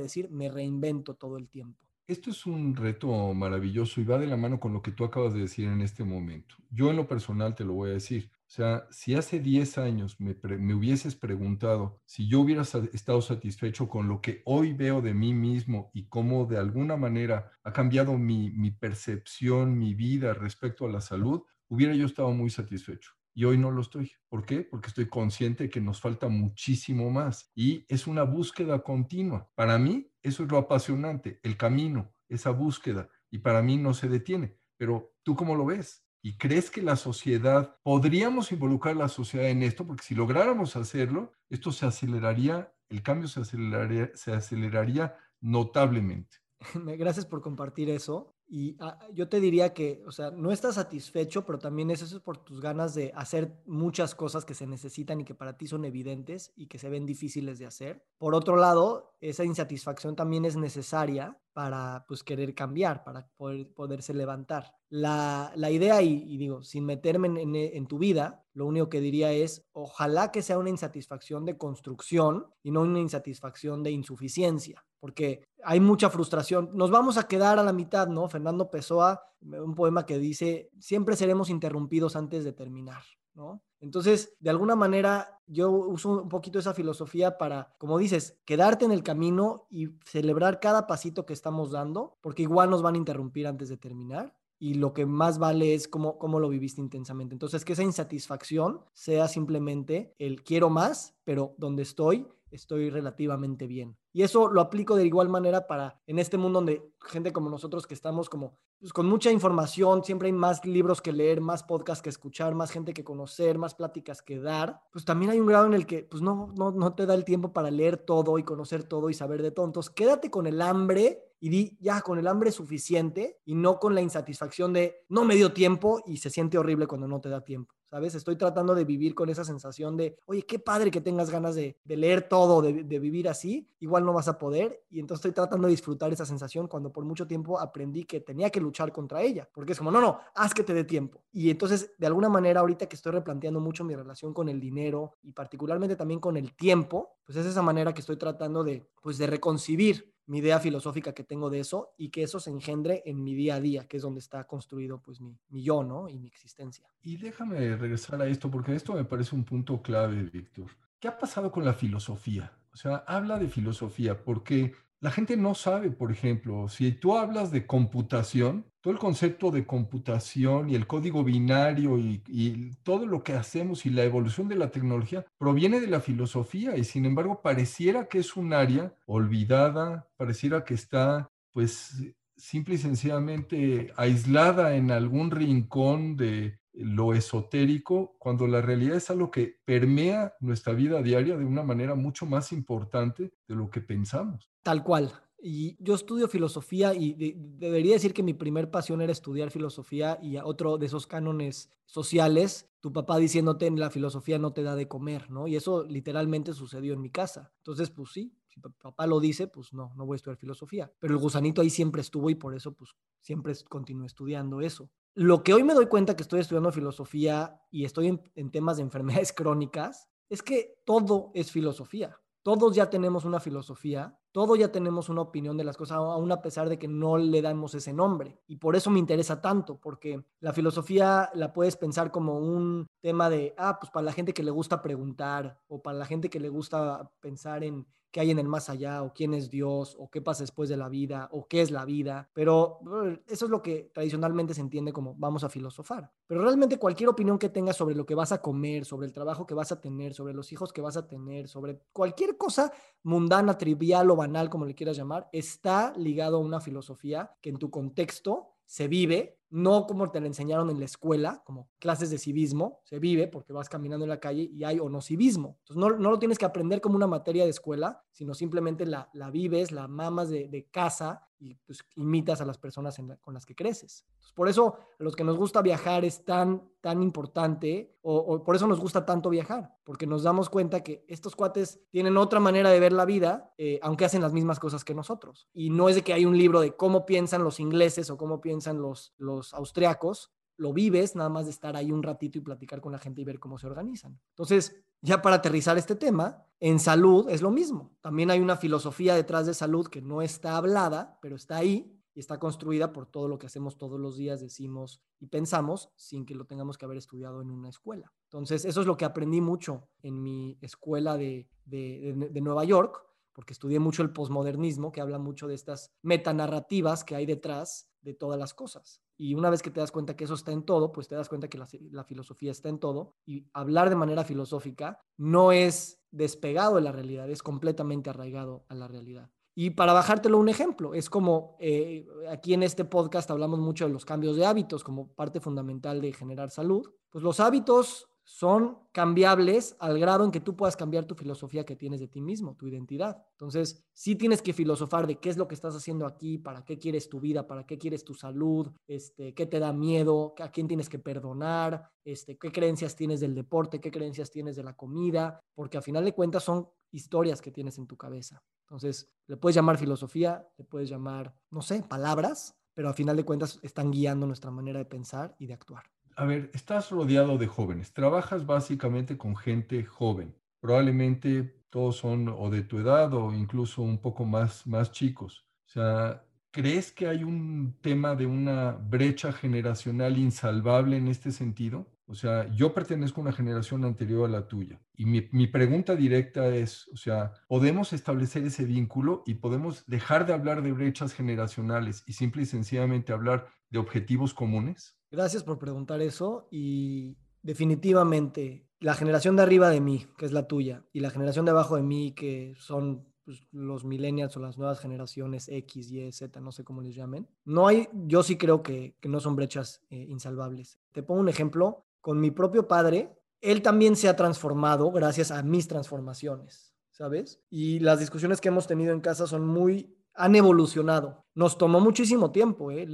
[0.00, 1.78] decir me reinvento todo el tiempo.
[2.06, 5.34] Esto es un reto maravilloso y va de la mano con lo que tú acabas
[5.34, 6.56] de decir en este momento.
[6.70, 8.30] Yo en lo personal te lo voy a decir.
[8.46, 10.34] O sea, si hace 10 años me,
[10.74, 15.90] hubieses preguntado si yo hubiera estado satisfecho con lo que hoy veo de mí mismo
[15.92, 21.00] y cómo de alguna manera ha cambiado mi, mi percepción, mi vida respecto a la
[21.00, 24.12] salud, hubiera yo estado muy satisfecho y hoy no lo estoy.
[24.28, 24.62] ¿Por qué?
[24.62, 29.50] Porque estoy consciente que nos falta muchísimo más y es una búsqueda continua.
[29.54, 34.08] Para mí, eso es lo apasionante, el camino, esa búsqueda y para mí no se
[34.08, 34.56] detiene.
[34.76, 36.04] Pero tú cómo lo ves?
[36.22, 39.86] ¿Y crees que la sociedad, podríamos involucrar a la sociedad en esto?
[39.86, 46.38] Porque si lográramos hacerlo, esto se aceleraría, el cambio se aceleraría, se aceleraría notablemente.
[46.74, 48.33] Gracias por compartir eso.
[48.46, 52.22] Y ah, yo te diría que, o sea, no estás satisfecho, pero también es eso
[52.22, 55.84] por tus ganas de hacer muchas cosas que se necesitan y que para ti son
[55.84, 58.04] evidentes y que se ven difíciles de hacer.
[58.18, 64.12] Por otro lado, esa insatisfacción también es necesaria para pues querer cambiar, para poder, poderse
[64.12, 64.74] levantar.
[64.90, 69.32] La, la idea, y, digo, sin meterme en, en, tu vida, lo único que diría
[69.32, 75.44] es, ojalá que sea una insatisfacción de construcción y no una insatisfacción de insuficiencia, porque
[75.62, 76.70] hay mucha frustración.
[76.74, 78.28] Nos vamos a quedar a la mitad, ¿no?
[78.28, 83.62] Fernando Pessoa, un poema que dice, siempre seremos interrumpidos antes de terminar, ¿no?
[83.80, 88.92] Entonces, de alguna manera, yo uso un poquito esa filosofía para, como dices, quedarte en
[88.92, 93.46] el camino y celebrar cada pasito que estamos dando, porque igual nos van a interrumpir
[93.46, 97.34] antes de terminar y lo que más vale es cómo, cómo lo viviste intensamente.
[97.34, 103.96] Entonces, que esa insatisfacción sea simplemente el quiero más, pero donde estoy estoy relativamente bien.
[104.12, 107.86] Y eso lo aplico de igual manera para en este mundo donde gente como nosotros
[107.86, 112.02] que estamos como pues, con mucha información, siempre hay más libros que leer, más podcasts
[112.02, 115.66] que escuchar, más gente que conocer, más pláticas que dar, pues también hay un grado
[115.66, 118.42] en el que pues no, no, no te da el tiempo para leer todo y
[118.42, 119.66] conocer todo y saber de todo.
[119.66, 123.94] Entonces quédate con el hambre y di ya con el hambre suficiente y no con
[123.94, 127.42] la insatisfacción de no me dio tiempo y se siente horrible cuando no te da
[127.42, 127.74] tiempo.
[127.94, 128.16] ¿Sabes?
[128.16, 131.76] Estoy tratando de vivir con esa sensación de, oye, qué padre que tengas ganas de,
[131.84, 134.82] leer todo, de, vivir así, igual no vas a poder.
[134.90, 138.50] Y entonces estoy tratando de disfrutar esa sensación cuando por mucho tiempo aprendí que tenía
[138.50, 141.22] que luchar contra ella, porque es como, no, no, haz que te dé tiempo.
[141.30, 145.12] Y entonces, de alguna manera, ahorita que estoy replanteando mucho mi relación con el dinero
[145.22, 149.18] y particularmente también con el tiempo, pues es esa manera que estoy tratando de, pues
[149.18, 153.22] de reconcibir mi idea filosófica que tengo de eso y que eso se engendre en
[153.22, 156.08] mi día a día, que es donde está construido pues mi, mi yo, ¿no?
[156.08, 156.86] Y mi existencia.
[157.02, 160.70] Y déjame regresar a esto, porque esto me parece un punto clave, Víctor.
[160.98, 162.52] ¿Qué ha pasado con la filosofía?
[162.72, 167.50] O sea, habla de filosofía, porque la gente no sabe, por ejemplo, si tú hablas
[167.50, 173.34] de computación, todo el concepto de computación y el código binario y, todo lo que
[173.34, 178.08] hacemos y la evolución de la tecnología proviene de la filosofía y sin embargo pareciera
[178.08, 182.02] que es un área olvidada, pareciera que está pues
[182.38, 189.30] simple y sencillamente aislada en algún rincón de lo esotérico, cuando la realidad es algo
[189.30, 194.50] que permea nuestra vida diaria de una manera mucho más importante de lo que pensamos.
[194.62, 195.12] Tal cual.
[195.46, 200.38] Y yo estudio filosofía y debería decir que mi primer pasión era estudiar filosofía y
[200.38, 204.88] otro de esos cánones sociales, tu papá diciéndote en la filosofía no te da de
[204.88, 205.46] comer, ¿no?
[205.46, 207.52] Y eso literalmente sucedió en mi casa.
[207.58, 210.92] Entonces, pues sí, si papá lo dice, pues no, no voy a estudiar filosofía.
[210.98, 212.90] Pero el gusanito ahí siempre estuvo y por eso, pues
[213.20, 214.90] siempre continué estudiando eso.
[215.14, 218.76] Lo que hoy me doy cuenta que estoy estudiando filosofía y estoy en, en temas
[218.76, 222.16] de enfermedades crónicas es que todo es filosofía.
[222.42, 226.42] Todos ya tenemos una filosofía, todos ya tenemos una opinión de las cosas, aún a
[226.42, 228.40] pesar de que no le damos ese nombre.
[228.48, 233.30] Y por eso me interesa tanto, porque la filosofía la puedes pensar como un tema
[233.30, 236.40] de, ah, pues para la gente que le gusta preguntar o para la gente que
[236.40, 240.08] le gusta pensar en qué hay en el más allá, o quién es Dios, o
[240.08, 242.30] qué pasa después de la vida, o qué es la vida.
[242.32, 242.78] Pero
[243.26, 246.12] eso es lo que tradicionalmente se entiende como vamos a filosofar.
[246.28, 249.46] Pero realmente cualquier opinión que tengas sobre lo que vas a comer, sobre el trabajo
[249.46, 253.58] que vas a tener, sobre los hijos que vas a tener, sobre cualquier cosa mundana,
[253.58, 254.16] trivial o
[254.50, 259.38] como le quieras llamar, está ligado a una filosofía que en tu contexto se vive
[259.50, 263.52] no como te lo enseñaron en la escuela, como clases de civismo, se vive porque
[263.52, 265.60] vas caminando en la calle y hay o no civismo.
[265.76, 269.30] No, no lo tienes que aprender como una materia de escuela, sino simplemente la, la
[269.30, 274.04] vives, la mamas de casa y pues imitas a las personas con las que creces.
[274.34, 278.66] por eso a los que nos gusta viajar es tan, tan importante o, por eso
[278.66, 282.80] nos gusta tanto viajar, porque nos damos cuenta que estos cuates tienen otra manera de
[282.80, 285.48] ver la vida, eh, aunque hacen las mismas cosas que nosotros.
[285.52, 288.40] Y no es de que hay un libro de cómo piensan los ingleses o cómo
[288.40, 292.80] piensan los, los austriacos, lo vives nada más de estar ahí un ratito y platicar
[292.80, 294.20] con la gente y ver cómo se organizan.
[294.30, 297.94] Entonces, ya para aterrizar este tema, en salud es lo mismo.
[298.00, 302.20] También hay una filosofía detrás de salud que no está hablada, pero está ahí y
[302.20, 306.34] está construida por todo lo que hacemos todos los días, decimos y pensamos sin que
[306.34, 308.14] lo tengamos que haber estudiado en una escuela.
[308.30, 313.52] Entonces, eso es lo que aprendí mucho en mi escuela de, de Nueva York, porque
[313.52, 318.38] estudié mucho el posmodernismo, que habla mucho de estas metanarrativas que hay detrás de todas
[318.38, 319.02] las cosas.
[319.16, 321.28] Y una vez que te das cuenta que eso está en todo, pues te das
[321.28, 323.14] cuenta que la, filosofía está en todo.
[323.26, 328.74] Y hablar de manera filosófica no es despegado de la realidad, es completamente arraigado a
[328.74, 329.30] la realidad.
[329.56, 333.92] Y para bajártelo un ejemplo, es como eh, aquí en este podcast hablamos mucho de
[333.92, 336.90] los cambios de hábitos como parte fundamental de generar salud.
[337.10, 341.76] Pues los hábitos son cambiables al grado en que tú puedas cambiar tu filosofía que
[341.76, 343.22] tienes de ti mismo, tu identidad.
[343.32, 346.78] Entonces, sí tienes que filosofar de qué es lo que estás haciendo aquí, para qué
[346.78, 350.66] quieres tu vida, para qué quieres tu salud, este, qué te da miedo, a quién
[350.66, 355.40] tienes que perdonar, este, qué creencias tienes del deporte, qué creencias tienes de la comida,
[355.54, 358.42] porque a final de cuentas son historias que tienes en tu cabeza.
[358.62, 363.24] Entonces, le puedes llamar filosofía, le puedes llamar, no sé, palabras, pero a final de
[363.24, 365.84] cuentas están guiando nuestra manera de pensar y de actuar
[366.16, 372.50] a ver, estás rodeado de jóvenes, trabajas básicamente con gente joven, probablemente todos son o
[372.50, 375.44] de tu edad o incluso un poco más, más chicos.
[375.66, 381.88] O sea, ¿crees que hay un tema de una brecha generacional insalvable en este sentido?
[382.06, 384.80] O sea, yo pertenezco a una generación anterior a la tuya.
[384.94, 390.26] Y mi, mi, pregunta directa es, o sea, ¿podemos establecer ese vínculo y podemos dejar
[390.26, 394.96] de hablar de brechas generacionales y simple y sencillamente hablar de objetivos comunes?
[395.14, 400.48] Gracias por preguntar eso y definitivamente la generación de arriba de mí, que es la
[400.48, 404.58] tuya, y la generación de abajo de mí, que son pues, los millennials o las
[404.58, 408.64] nuevas generaciones X, Y, Z, no sé cómo les llamen, no hay, yo sí creo
[408.64, 410.80] que, no son brechas eh, insalvables.
[410.90, 415.44] Te pongo un ejemplo, con mi propio padre, él también se ha transformado gracias a
[415.44, 417.40] mis transformaciones, ¿sabes?
[417.50, 421.24] Y las discusiones que hemos tenido en casa son muy han evolucionado.
[421.34, 422.86] Nos tomó muchísimo tiempo, ¿eh?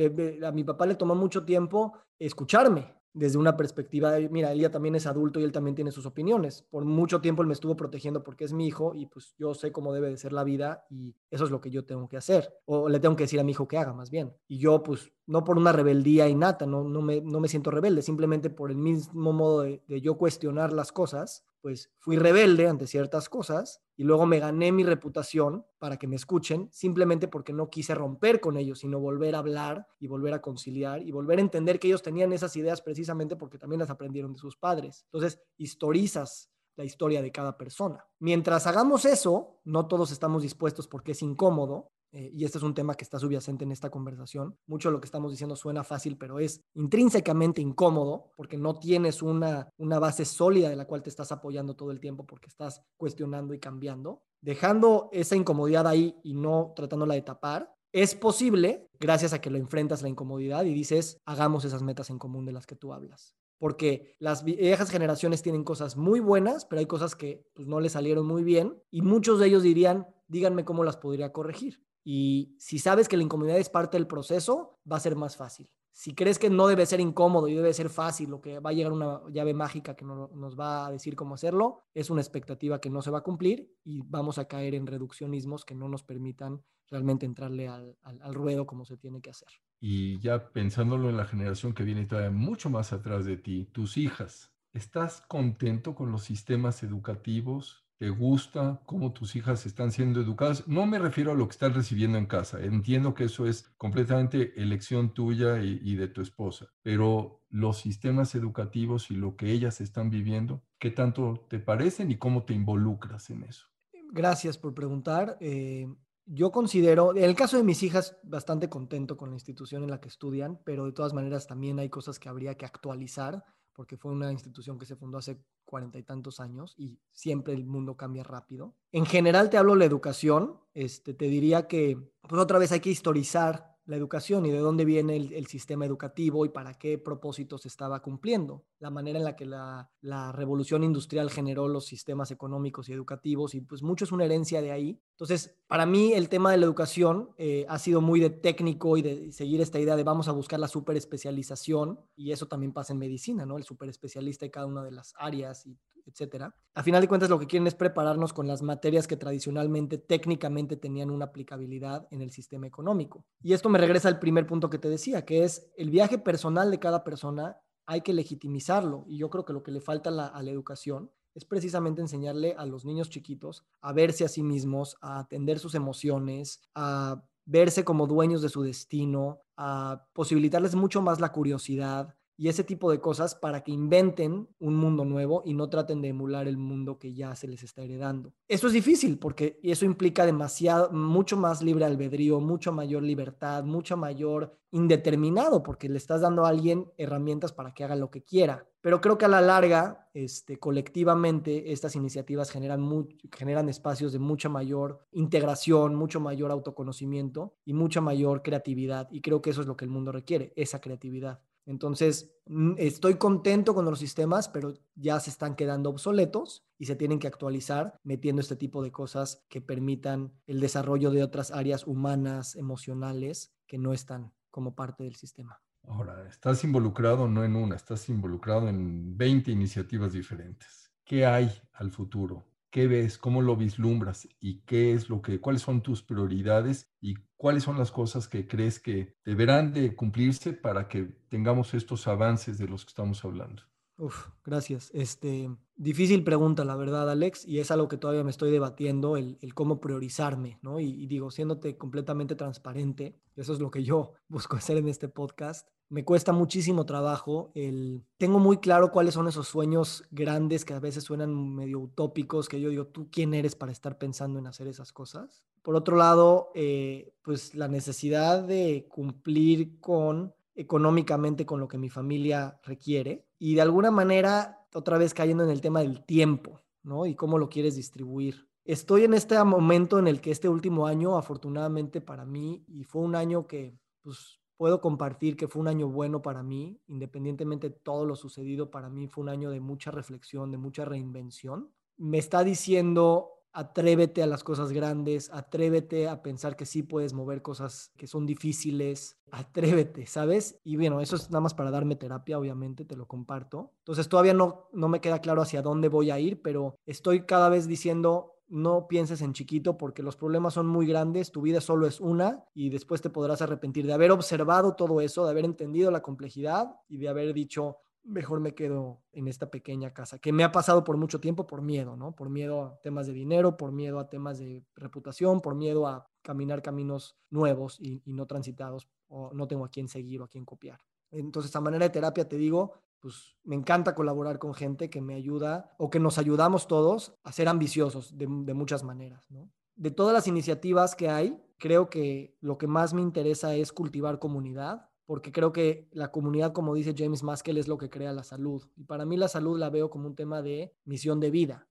[0.42, 4.70] a mi papá le tomó mucho tiempo escucharme desde una perspectiva de, mira, él ya
[4.70, 6.62] también es adulto y él también tiene sus opiniones.
[6.70, 9.72] Por mucho tiempo él me estuvo protegiendo porque es mi hijo y pues yo sé
[9.72, 12.54] cómo debe de ser la vida y eso es lo que yo tengo que hacer.
[12.66, 14.32] O le tengo que decir a mi hijo que haga más bien.
[14.46, 18.76] Y yo pues no por una rebeldía innata, no, me siento rebelde, simplemente por el
[18.76, 24.04] mismo modo de, de yo cuestionar las cosas, pues fui rebelde ante ciertas cosas y
[24.04, 28.56] luego me gané mi reputación para que me escuchen, simplemente porque no quise romper con
[28.56, 32.02] ellos, sino volver a hablar y volver a conciliar y volver a entender que ellos
[32.02, 35.04] tenían esas ideas precisamente porque también las aprendieron de sus padres.
[35.12, 38.06] Entonces, historizas la historia de cada persona.
[38.20, 42.74] Mientras hagamos eso, no todos estamos dispuestos porque es incómodo, eh, y este es un
[42.74, 44.56] tema que está subyacente en esta conversación.
[44.66, 49.22] Mucho de lo que estamos diciendo suena fácil, pero es intrínsecamente incómodo porque no tienes
[49.22, 52.82] una, una base sólida de la cual te estás apoyando todo el tiempo porque estás
[52.96, 54.22] cuestionando y cambiando.
[54.40, 59.58] Dejando esa incomodidad ahí y no tratándola de tapar, es posible gracias a que lo
[59.58, 63.34] enfrentas la incomodidad y dices, hagamos esas metas en común de las que tú hablas.
[63.58, 67.92] porque las viejas generaciones tienen cosas muy buenas, pero hay cosas que pues, no les
[67.92, 71.84] salieron muy bien y muchos de ellos dirían, díganme cómo las podría corregir.
[72.04, 75.70] Y si sabes que la incomodidad es parte del proceso, va a ser más fácil.
[75.92, 78.72] Si crees que no debe ser incómodo y debe ser fácil o que va a
[78.72, 82.80] llegar una llave mágica que no, nos va a decir cómo hacerlo, es una expectativa
[82.80, 86.02] que no se va a cumplir y vamos a caer en reduccionismos que no nos
[86.02, 89.48] permitan realmente entrarle al, al, ruedo como se tiene que hacer.
[89.80, 93.96] Y ya pensándolo en la generación que viene todavía mucho más atrás de ti, tus
[93.96, 97.84] hijas, ¿estás contento con los sistemas educativos?
[98.00, 100.66] ¿Te gusta cómo tus hijas están siendo educadas?
[100.66, 102.58] No me refiero a lo que están recibiendo en casa.
[102.58, 109.10] Entiendo que eso es completamente elección tuya y, de tu esposa, pero los sistemas educativos
[109.10, 113.42] y lo que ellas están viviendo, ¿qué tanto te parecen y cómo te involucras en
[113.42, 113.66] eso?
[114.10, 115.36] Gracias por preguntar.
[115.38, 115.86] Eh,
[116.24, 120.00] yo considero, en el caso de mis hijas, bastante contento con la institución en la
[120.00, 124.12] que estudian, pero de todas maneras también hay cosas que habría que actualizar, porque fue
[124.12, 128.24] una institución que se fundó hace cuarenta y tantos años y siempre el mundo cambia
[128.24, 128.74] rápido.
[128.92, 131.96] En general te hablo de la educación, este, te diría que
[132.28, 136.44] pues otra vez hay que historizar la educación y de dónde viene el, sistema educativo
[136.44, 138.64] y para qué propósitos estaba cumpliendo.
[138.78, 139.90] La manera en la que la,
[140.32, 144.70] revolución industrial generó los sistemas económicos y educativos y pues mucho es una herencia de
[144.70, 145.00] ahí.
[145.12, 149.02] Entonces, para mí el tema de la educación eh, ha sido muy de técnico y
[149.02, 152.98] de seguir esta idea de vamos a buscar la superespecialización y eso también pasa en
[152.98, 153.56] medicina, ¿no?
[153.56, 155.78] El superespecialista en cada una de las áreas y
[156.10, 156.54] etcétera.
[156.74, 160.76] A final de cuentas, lo que quieren es prepararnos con las materias que tradicionalmente, técnicamente
[160.76, 163.24] tenían una aplicabilidad en el sistema económico.
[163.42, 166.70] Y esto me regresa al primer punto que te decía, que es el viaje personal
[166.70, 169.04] de cada persona hay que legitimizarlo.
[169.08, 172.64] Y yo creo que lo que le falta a la, educación es precisamente enseñarle a
[172.64, 178.06] los niños chiquitos a verse a sí mismos, a atender sus emociones, a verse como
[178.06, 183.34] dueños de su destino, a posibilitarles mucho más la curiosidad, y ese tipo de cosas
[183.34, 187.36] para que inventen un mundo nuevo y no traten de emular el mundo que ya
[187.36, 188.32] se les está heredando.
[188.48, 193.98] Eso es difícil porque eso implica demasiado, mucho más libre albedrío, mucho mayor libertad, mucho
[193.98, 198.66] mayor indeterminado porque le estás dando a alguien herramientas para que haga lo que quiera.
[198.80, 204.48] Pero creo que a la larga, este, colectivamente, estas iniciativas generan, generan espacios de mucha
[204.48, 209.08] mayor integración, mucho mayor autoconocimiento y mucha mayor creatividad.
[209.10, 211.42] Y creo que eso es lo que el mundo requiere, esa creatividad.
[211.66, 216.96] Entonces, mm, estoy contento con los sistemas, pero ya se están quedando obsoletos y se
[216.96, 221.86] tienen que actualizar metiendo este tipo de cosas que permitan el desarrollo de otras áreas
[221.86, 225.60] humanas, emocionales, que no están como parte del sistema.
[225.84, 230.90] Ahora, estás involucrado no en una, estás involucrado en 20 iniciativas diferentes.
[231.04, 232.49] ¿Qué hay al futuro?
[232.70, 233.18] ¿Qué ves?
[233.18, 234.28] ¿Cómo lo vislumbras?
[234.38, 236.88] ¿Y qué es lo que, cuáles son tus prioridades?
[237.00, 242.06] ¿Y cuáles son las cosas que crees que deberán de cumplirse para que tengamos estos
[242.06, 243.64] avances de los que estamos hablando?
[243.98, 244.90] Uf, gracias.
[244.94, 249.38] Este, difícil pregunta, la verdad, Alex, y es algo que todavía me estoy debatiendo, el,
[249.52, 250.78] cómo priorizarme, ¿no?
[250.78, 255.08] Y, y, digo, siéndote completamente transparente, eso es lo que yo busco hacer en este
[255.08, 257.50] podcast me cuesta muchísimo trabajo.
[257.54, 262.48] El, tengo muy claro cuáles son esos sueños grandes que a veces suenan medio utópicos,
[262.48, 265.42] que yo digo, ¿tú quién eres para estar pensando en hacer esas cosas?
[265.62, 271.90] Por otro lado, eh, pues la necesidad de cumplir con económicamente con lo que mi
[271.90, 277.06] familia requiere y de alguna manera otra vez cayendo en el tema del tiempo, ¿no?
[277.06, 278.48] Y cómo lo quieres distribuir.
[278.64, 283.02] Estoy en este momento en el que este último año, afortunadamente para mí, y fue
[283.02, 287.76] un año que pues puedo compartir que fue un año bueno para mí, independientemente de
[287.76, 291.70] todo lo sucedido, para mí fue un año de mucha reflexión, de mucha reinvención.
[291.96, 297.40] Me está diciendo, atrévete a las cosas grandes, atrévete a pensar que sí puedes mover
[297.40, 300.60] cosas que son difíciles, atrévete, ¿sabes?
[300.62, 303.72] Y bueno, eso es nada más para darme terapia, obviamente, te lo comparto.
[303.78, 307.48] Entonces todavía no, no me queda claro hacia dónde voy a ir, pero estoy cada
[307.48, 311.86] vez diciendo, no pienses en chiquito porque los problemas son muy grandes, tu vida solo
[311.86, 315.90] es una y después te podrás arrepentir de haber observado todo eso, de haber entendido
[315.90, 320.44] la complejidad y de haber dicho, mejor me quedo en esta pequeña casa, que me
[320.44, 322.12] ha pasado por mucho tiempo por miedo, ¿no?
[322.12, 326.08] Por miedo a temas de dinero, por miedo a temas de reputación, por miedo a
[326.22, 330.44] caminar caminos nuevos y, no transitados, o no tengo a quién seguir o a quién
[330.44, 330.80] copiar.
[331.10, 335.14] Entonces, a manera de terapia te digo, pues me encanta colaborar con gente que me
[335.14, 339.26] ayuda o que nos ayudamos todos a ser ambiciosos de, muchas maneras,
[339.74, 344.18] De todas las iniciativas que hay, creo que lo que más me interesa es cultivar
[344.18, 348.22] comunidad, porque creo que la comunidad, como dice James Maskell, es lo que crea la
[348.22, 348.68] salud.
[348.76, 351.66] Y para mí la salud la veo como un tema de misión de vida.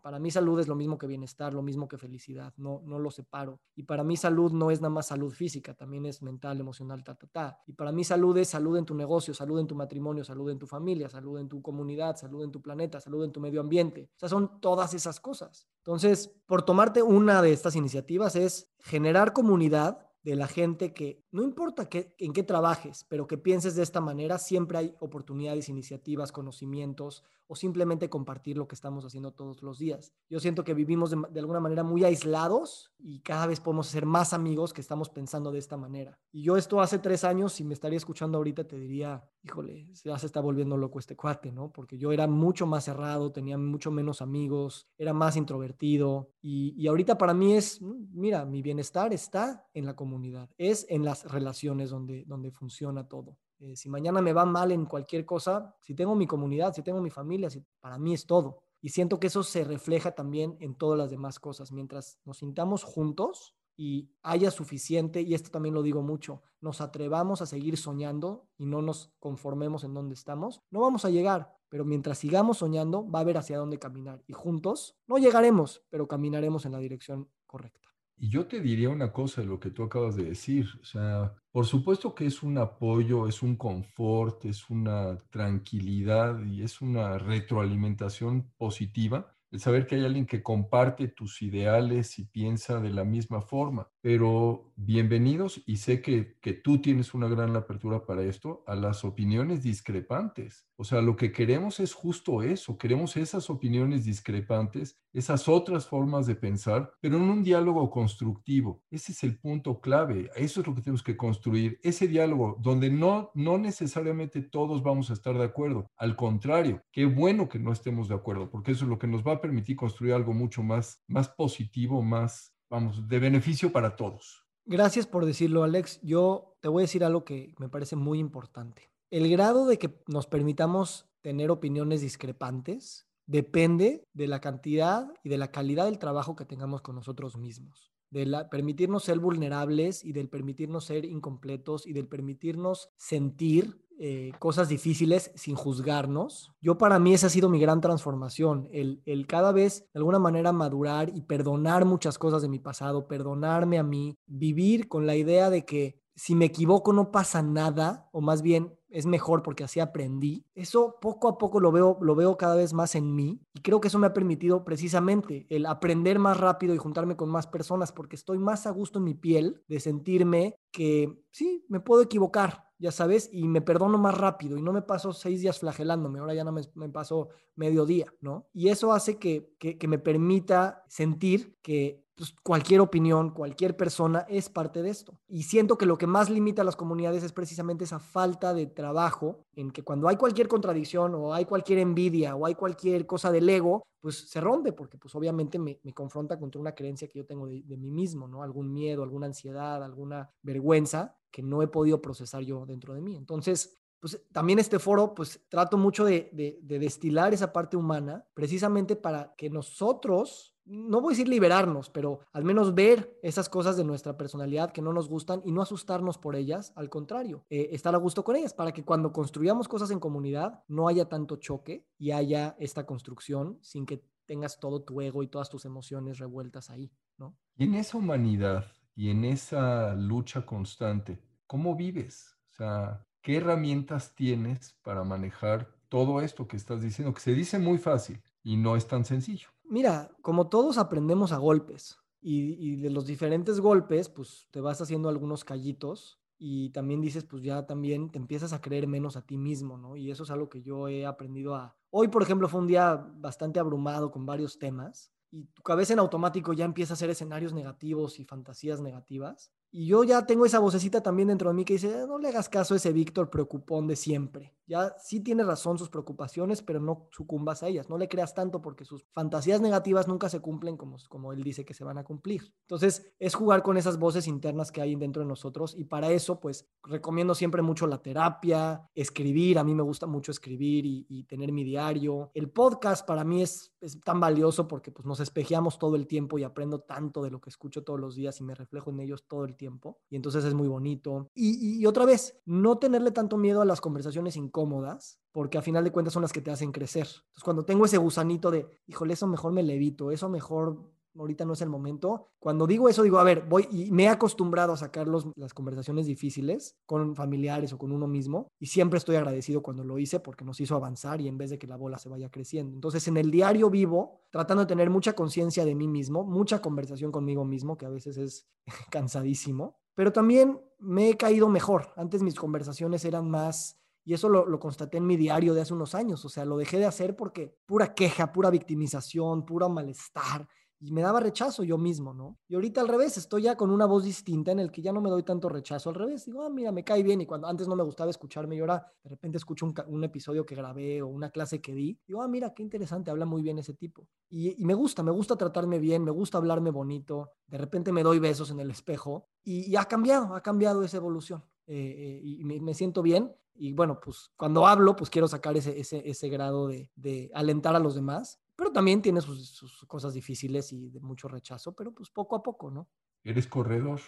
[0.00, 3.10] Para mí salud es lo mismo que bienestar, lo mismo que felicidad, no, no lo
[3.10, 3.60] separo.
[3.74, 7.14] Y para mí salud no es nada más salud física, también es mental, emocional, ta,
[7.14, 7.62] ta, ta.
[7.66, 10.58] Y para mí salud es salud en tu negocio, salud en tu matrimonio, salud en
[10.58, 14.10] tu familia, salud en tu comunidad, salud en tu planeta, salud en tu medio ambiente.
[14.14, 15.68] O sea, son todas esas cosas.
[15.78, 21.42] Entonces, por tomarte una de estas iniciativas es generar comunidad de la gente que, no
[21.42, 26.32] importa que, en qué trabajes, pero que pienses de esta manera, siempre hay oportunidades, iniciativas,
[26.32, 30.12] conocimientos o simplemente compartir lo que estamos haciendo todos los días.
[30.28, 34.34] Yo siento que vivimos de, alguna manera muy aislados y cada vez podemos ser más
[34.34, 36.18] amigos que estamos pensando de esta manera.
[36.30, 40.18] Y yo esto hace tres años, si me estaría escuchando ahorita, te diría, híjole, ya
[40.18, 41.72] se está volviendo loco este cuate, ¿no?
[41.72, 46.86] Porque yo era mucho más cerrado, tenía mucho menos amigos, era más introvertido y, y
[46.86, 50.07] ahorita para mí es, mm, mira, mi bienestar está en la comunidad,
[50.56, 53.38] es en las relaciones donde, donde funciona todo.
[53.60, 57.00] Eh, si mañana me va mal en cualquier cosa, si tengo mi comunidad, si tengo
[57.00, 58.62] mi familia, si, para mí es todo.
[58.80, 61.72] Y siento que eso se refleja también en todas las demás cosas.
[61.72, 67.42] Mientras nos sintamos juntos y haya suficiente, y esto también lo digo mucho, nos atrevamos
[67.42, 71.84] a seguir soñando y no nos conformemos en donde estamos, no vamos a llegar, pero
[71.84, 74.22] mientras sigamos soñando, va a haber hacia dónde caminar.
[74.26, 77.87] Y juntos no llegaremos, pero caminaremos en la dirección correcta.
[78.20, 80.66] Y yo te diría una cosa de lo que tú acabas de decir.
[80.82, 86.62] O sea, por supuesto que es un apoyo, es un confort, es una tranquilidad y
[86.62, 92.80] es una retroalimentación positiva el saber que hay alguien que comparte tus ideales y piensa
[92.80, 93.88] de la misma forma.
[94.00, 99.04] Pero bienvenidos y sé que, que tú tienes una gran apertura para esto, a las
[99.04, 100.66] opiniones discrepantes.
[100.76, 106.26] O sea, lo que queremos es justo eso, queremos esas opiniones discrepantes, esas otras formas
[106.26, 108.82] de pensar, pero en un diálogo constructivo.
[108.88, 112.90] Ese es el punto clave, eso es lo que tenemos que construir, ese diálogo donde
[112.90, 117.72] no, no necesariamente todos vamos a estar de acuerdo, al contrario, qué bueno que no
[117.72, 120.62] estemos de acuerdo, porque eso es lo que nos va a permitir construir algo mucho
[120.62, 124.44] más, más positivo, más, vamos, de beneficio para todos.
[124.64, 126.00] Gracias por decirlo, Alex.
[126.02, 128.90] Yo te voy a decir algo que me parece muy importante.
[129.10, 135.38] El grado de que nos permitamos tener opiniones discrepantes depende de la cantidad y de
[135.38, 140.12] la calidad del trabajo que tengamos con nosotros mismos, de la, permitirnos ser vulnerables y
[140.12, 146.52] del permitirnos ser incompletos y del permitirnos sentir eh, cosas difíciles sin juzgarnos.
[146.60, 150.20] Yo para mí esa ha sido mi gran transformación, el, el cada vez de alguna
[150.20, 155.16] manera madurar y perdonar muchas cosas de mi pasado, perdonarme a mí, vivir con la
[155.16, 159.64] idea de que si me equivoco no pasa nada, o más bien es mejor porque
[159.64, 160.44] así aprendí.
[160.54, 163.80] Eso poco a poco lo veo, lo veo cada vez más en mí y creo
[163.80, 167.92] que eso me ha permitido precisamente el aprender más rápido y juntarme con más personas
[167.92, 172.64] porque estoy más a gusto en mi piel de sentirme que sí, me puedo equivocar,
[172.78, 176.34] ya sabes, y me perdono más rápido y no me paso seis días flagelándome, ahora
[176.34, 178.48] ya no me, me paso medio día, ¿no?
[178.52, 184.26] Y eso hace que, que, que me permita sentir que pues, cualquier opinión, cualquier persona
[184.28, 185.20] es parte de esto.
[185.28, 188.66] Y siento que lo que más limita a las comunidades es precisamente esa falta de
[188.66, 193.30] trabajo en que cuando hay cualquier contradicción o hay cualquier envidia o hay cualquier cosa
[193.30, 197.24] del ego, pues se rompe porque pues obviamente me, confronta contra una creencia que yo
[197.24, 198.42] tengo de, mí mismo, ¿no?
[198.42, 203.14] Algún miedo, alguna ansiedad, alguna vergüenza que no he podido procesar yo dentro de mí.
[203.14, 208.96] Entonces, pues también este foro, pues trato mucho de, de, destilar esa parte humana precisamente
[208.96, 213.84] para que nosotros no voy a decir liberarnos, pero al menos ver esas cosas de
[213.84, 217.94] nuestra personalidad que no nos gustan y no asustarnos por ellas, al contrario, eh, estar
[217.94, 221.86] a gusto con ellas para que cuando construyamos cosas en comunidad no haya tanto choque
[221.98, 226.68] y haya esta construcción sin que tengas todo tu ego y todas tus emociones revueltas
[226.68, 227.34] ahí, ¿no?
[227.56, 232.36] Y en esa humanidad y en esa lucha constante, ¿cómo vives?
[232.52, 237.14] O sea, ¿qué herramientas tienes para manejar todo esto que estás diciendo?
[237.14, 239.48] Que se dice muy fácil y no es tan sencillo.
[239.68, 245.08] Mira, como todos aprendemos a golpes y, de los diferentes golpes, pues te vas haciendo
[245.08, 249.36] algunos callitos y también dices, pues ya también te empiezas a creer menos a ti
[249.36, 249.96] mismo, ¿no?
[249.96, 251.76] Y eso es algo que yo he aprendido a...
[251.90, 255.98] Hoy, por ejemplo, fue un día bastante abrumado con varios temas y tu cabeza en
[255.98, 259.52] automático ya empieza a hacer escenarios negativos y fantasías negativas.
[259.70, 262.28] Y yo ya tengo esa vocecita también dentro de mí que dice, ah, no le
[262.28, 264.54] hagas caso a ese Víctor preocupón de siempre.
[264.66, 267.88] Ya sí tiene razón sus preocupaciones, pero no sucumbas a ellas.
[267.88, 271.64] No le creas tanto porque sus fantasías negativas nunca se cumplen como, como él dice
[271.64, 272.52] que se van a cumplir.
[272.62, 276.40] Entonces es jugar con esas voces internas que hay dentro de nosotros y para eso
[276.40, 279.58] pues recomiendo siempre mucho la terapia, escribir.
[279.58, 282.30] A mí me gusta mucho escribir y, y tener mi diario.
[282.34, 286.38] El podcast para mí es, es tan valioso porque pues nos espejeamos todo el tiempo
[286.38, 289.24] y aprendo tanto de lo que escucho todos los días y me reflejo en ellos
[289.26, 291.28] todo el tiempo y entonces es muy bonito.
[291.34, 295.92] Y, otra vez, no tenerle tanto miedo a las conversaciones incómodas, porque a final de
[295.92, 297.06] cuentas son las que te hacen crecer.
[297.06, 301.52] Entonces cuando tengo ese gusanito de, híjole, eso mejor me levito, eso mejor ahorita no
[301.52, 302.28] es el momento.
[302.38, 306.06] Cuando digo eso, digo, a ver, voy y me he acostumbrado a sacar las conversaciones
[306.06, 310.44] difíciles con familiares o con uno mismo y siempre estoy agradecido cuando lo hice porque
[310.44, 312.74] nos hizo avanzar y en vez de que la bola se vaya creciendo.
[312.74, 317.12] Entonces, en el diario vivo, tratando de tener mucha conciencia de mí mismo, mucha conversación
[317.12, 318.46] conmigo mismo, que a veces es
[318.90, 321.92] cansadísimo, pero también me he caído mejor.
[321.96, 325.74] Antes mis conversaciones eran más y eso lo, lo, constaté en mi diario de hace
[325.74, 326.24] unos años.
[326.24, 330.48] O sea, lo dejé de hacer porque pura queja, pura victimización, pura malestar
[330.80, 332.38] y me daba rechazo yo mismo, ¿no?
[332.46, 335.00] Y ahorita al revés, estoy ya con una voz distinta en el que ya no
[335.00, 336.24] me doy tanto rechazo al revés.
[336.26, 337.20] Digo, ah, mira, me cae bien.
[337.20, 340.54] Y cuando antes no me gustaba escucharme y ahora de repente escucho un, episodio que
[340.54, 343.74] grabé o una clase que di, digo, ah, mira, qué interesante, habla muy bien ese
[343.74, 344.06] tipo.
[344.30, 347.32] Y, me gusta, me gusta tratarme bien, me gusta hablarme bonito.
[347.46, 350.98] De repente me doy besos en el espejo y, y ha cambiado, ha cambiado esa
[350.98, 351.42] evolución.
[351.66, 353.34] Eh, eh, y me, me, siento bien.
[353.54, 357.74] Y bueno, pues cuando hablo, pues quiero sacar ese, ese, ese grado de, de alentar
[357.74, 362.10] a los demás pero también tiene sus, cosas difíciles y de mucho rechazo, pero pues
[362.10, 362.88] poco a poco, ¿no?
[363.22, 364.00] ¿Eres corredor?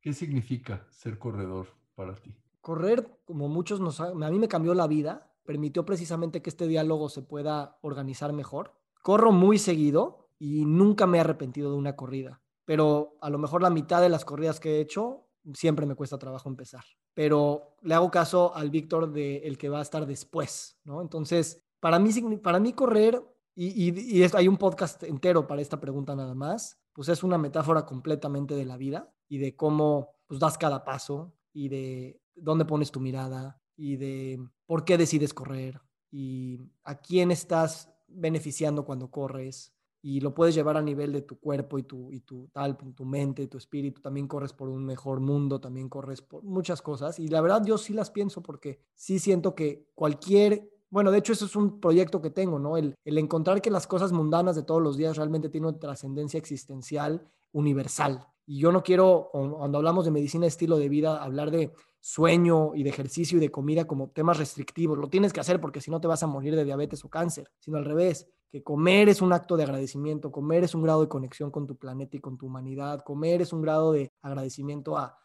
[0.00, 2.32] ¿Qué significa ser corredor para ti?
[2.60, 4.00] Correr, como muchos nos...
[4.00, 8.74] A mí me cambió la vida, permitió precisamente que este diálogo se pueda organizar mejor.
[9.02, 13.60] Corro muy seguido y nunca me he arrepentido de una corrida, pero a lo mejor
[13.60, 16.84] la mitad de las corridas que he hecho siempre me cuesta trabajo empezar.
[17.12, 21.02] Pero le hago caso al Víctor de el que va a estar después, ¿no?
[21.02, 23.20] Entonces, para mí, para mí correr
[23.58, 28.54] y, hay un podcast entero para esta pregunta nada más, pues es una metáfora completamente
[28.54, 33.00] de la vida y de cómo pues, das cada paso y de dónde pones tu
[33.00, 35.80] mirada y de por qué decides correr
[36.10, 41.40] y a quién estás beneficiando cuando corres y lo puedes llevar a nivel de tu
[41.40, 45.20] cuerpo y tu, y tu tal, tu mente, tu espíritu, también corres por un mejor
[45.20, 49.18] mundo, también corres por muchas cosas y la verdad yo sí las pienso porque sí
[49.18, 52.76] siento que cualquier bueno, de hecho eso es un proyecto que tengo, ¿no?
[52.76, 57.26] El, encontrar que las cosas mundanas de todos los días realmente tienen una trascendencia existencial
[57.52, 58.26] universal.
[58.46, 62.84] Y yo no quiero, cuando hablamos de medicina estilo de vida, hablar de sueño y
[62.84, 64.96] de ejercicio y de comida como temas restrictivos.
[64.96, 67.50] Lo tienes que hacer porque si no te vas a morir de diabetes o cáncer,
[67.58, 71.08] sino al revés, que comer es un acto de agradecimiento, comer es un grado de
[71.08, 75.18] conexión con tu planeta y con tu humanidad, comer es un grado de agradecimiento a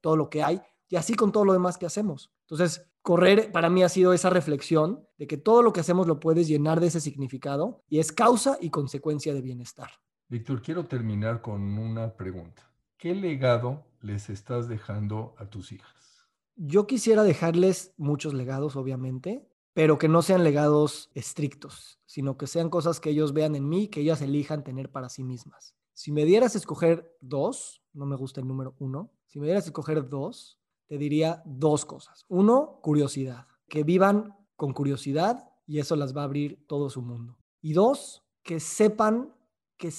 [0.00, 0.60] todo lo que hay
[0.92, 2.30] y así con todo lo demás que hacemos.
[2.42, 6.20] Entonces, correr para mí ha sido esa reflexión de que todo lo que hacemos lo
[6.20, 9.88] puedes llenar de ese significado y es causa y consecuencia de bienestar.
[10.28, 12.70] Víctor, quiero terminar con una pregunta.
[12.98, 16.26] ¿Qué legado les estás dejando a tus hijas?
[16.56, 22.68] Yo quisiera dejarles muchos legados, obviamente, pero que no sean legados estrictos, sino que sean
[22.68, 25.74] cosas que ellos vean en mí, que ellas elijan tener para sí mismas.
[25.94, 29.64] Si me dieras a escoger dos, no me gusta el número uno, si me dieras
[29.64, 30.58] a escoger dos,
[30.92, 32.26] te diría dos cosas.
[32.28, 37.38] Uno, curiosidad, que vivan con curiosidad y eso las va a abrir todo su mundo.
[37.62, 39.34] Y dos, que sepan
[39.78, 39.90] que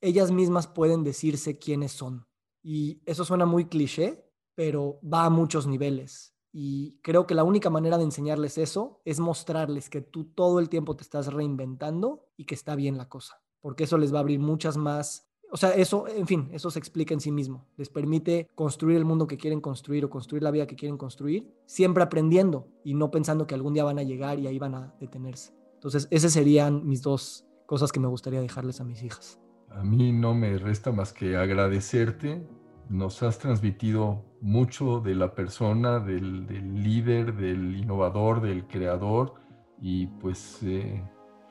[0.00, 2.26] ellas mismas pueden decirse quiénes son.
[2.62, 4.24] Y eso suena muy cliché,
[4.54, 6.34] pero va a muchos niveles.
[6.50, 10.70] Y creo que la única manera de enseñarles eso es mostrarles que tú todo el
[10.70, 14.20] tiempo te estás reinventando y que está bien la cosa, porque eso les va a
[14.20, 17.66] abrir muchas más o sea, eso, en fin, eso se explica en sí mismo.
[17.76, 21.50] Les permite construir el mundo que quieren construir o construir la vida que quieren construir,
[21.66, 24.94] siempre aprendiendo y no pensando que algún día van a llegar y ahí van a
[25.00, 25.54] detenerse.
[25.74, 29.40] Entonces, esas serían mis dos cosas que me gustaría dejarles a mis hijas.
[29.70, 32.46] A mí no me resta más que agradecerte.
[32.88, 39.34] Nos has transmitido mucho de la persona, del, del líder, del innovador, del creador
[39.80, 41.02] y pues eh,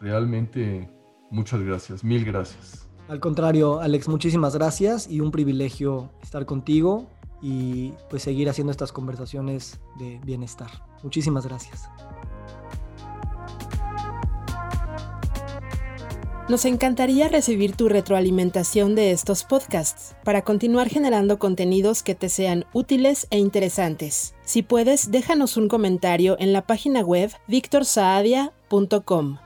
[0.01, 0.89] realmente
[1.29, 2.86] muchas gracias, mil gracias.
[3.07, 7.07] Al contrario, Alex, muchísimas gracias y un privilegio estar contigo
[7.41, 10.69] y pues seguir haciendo estas conversaciones de bienestar.
[11.03, 11.89] Muchísimas gracias.
[16.49, 22.65] Nos encantaría recibir tu retroalimentación de estos podcasts para continuar generando contenidos que te sean
[22.71, 24.33] útiles e interesantes.
[24.45, 29.39] Si puedes, déjanos un comentario en la página web victorsaadia.com.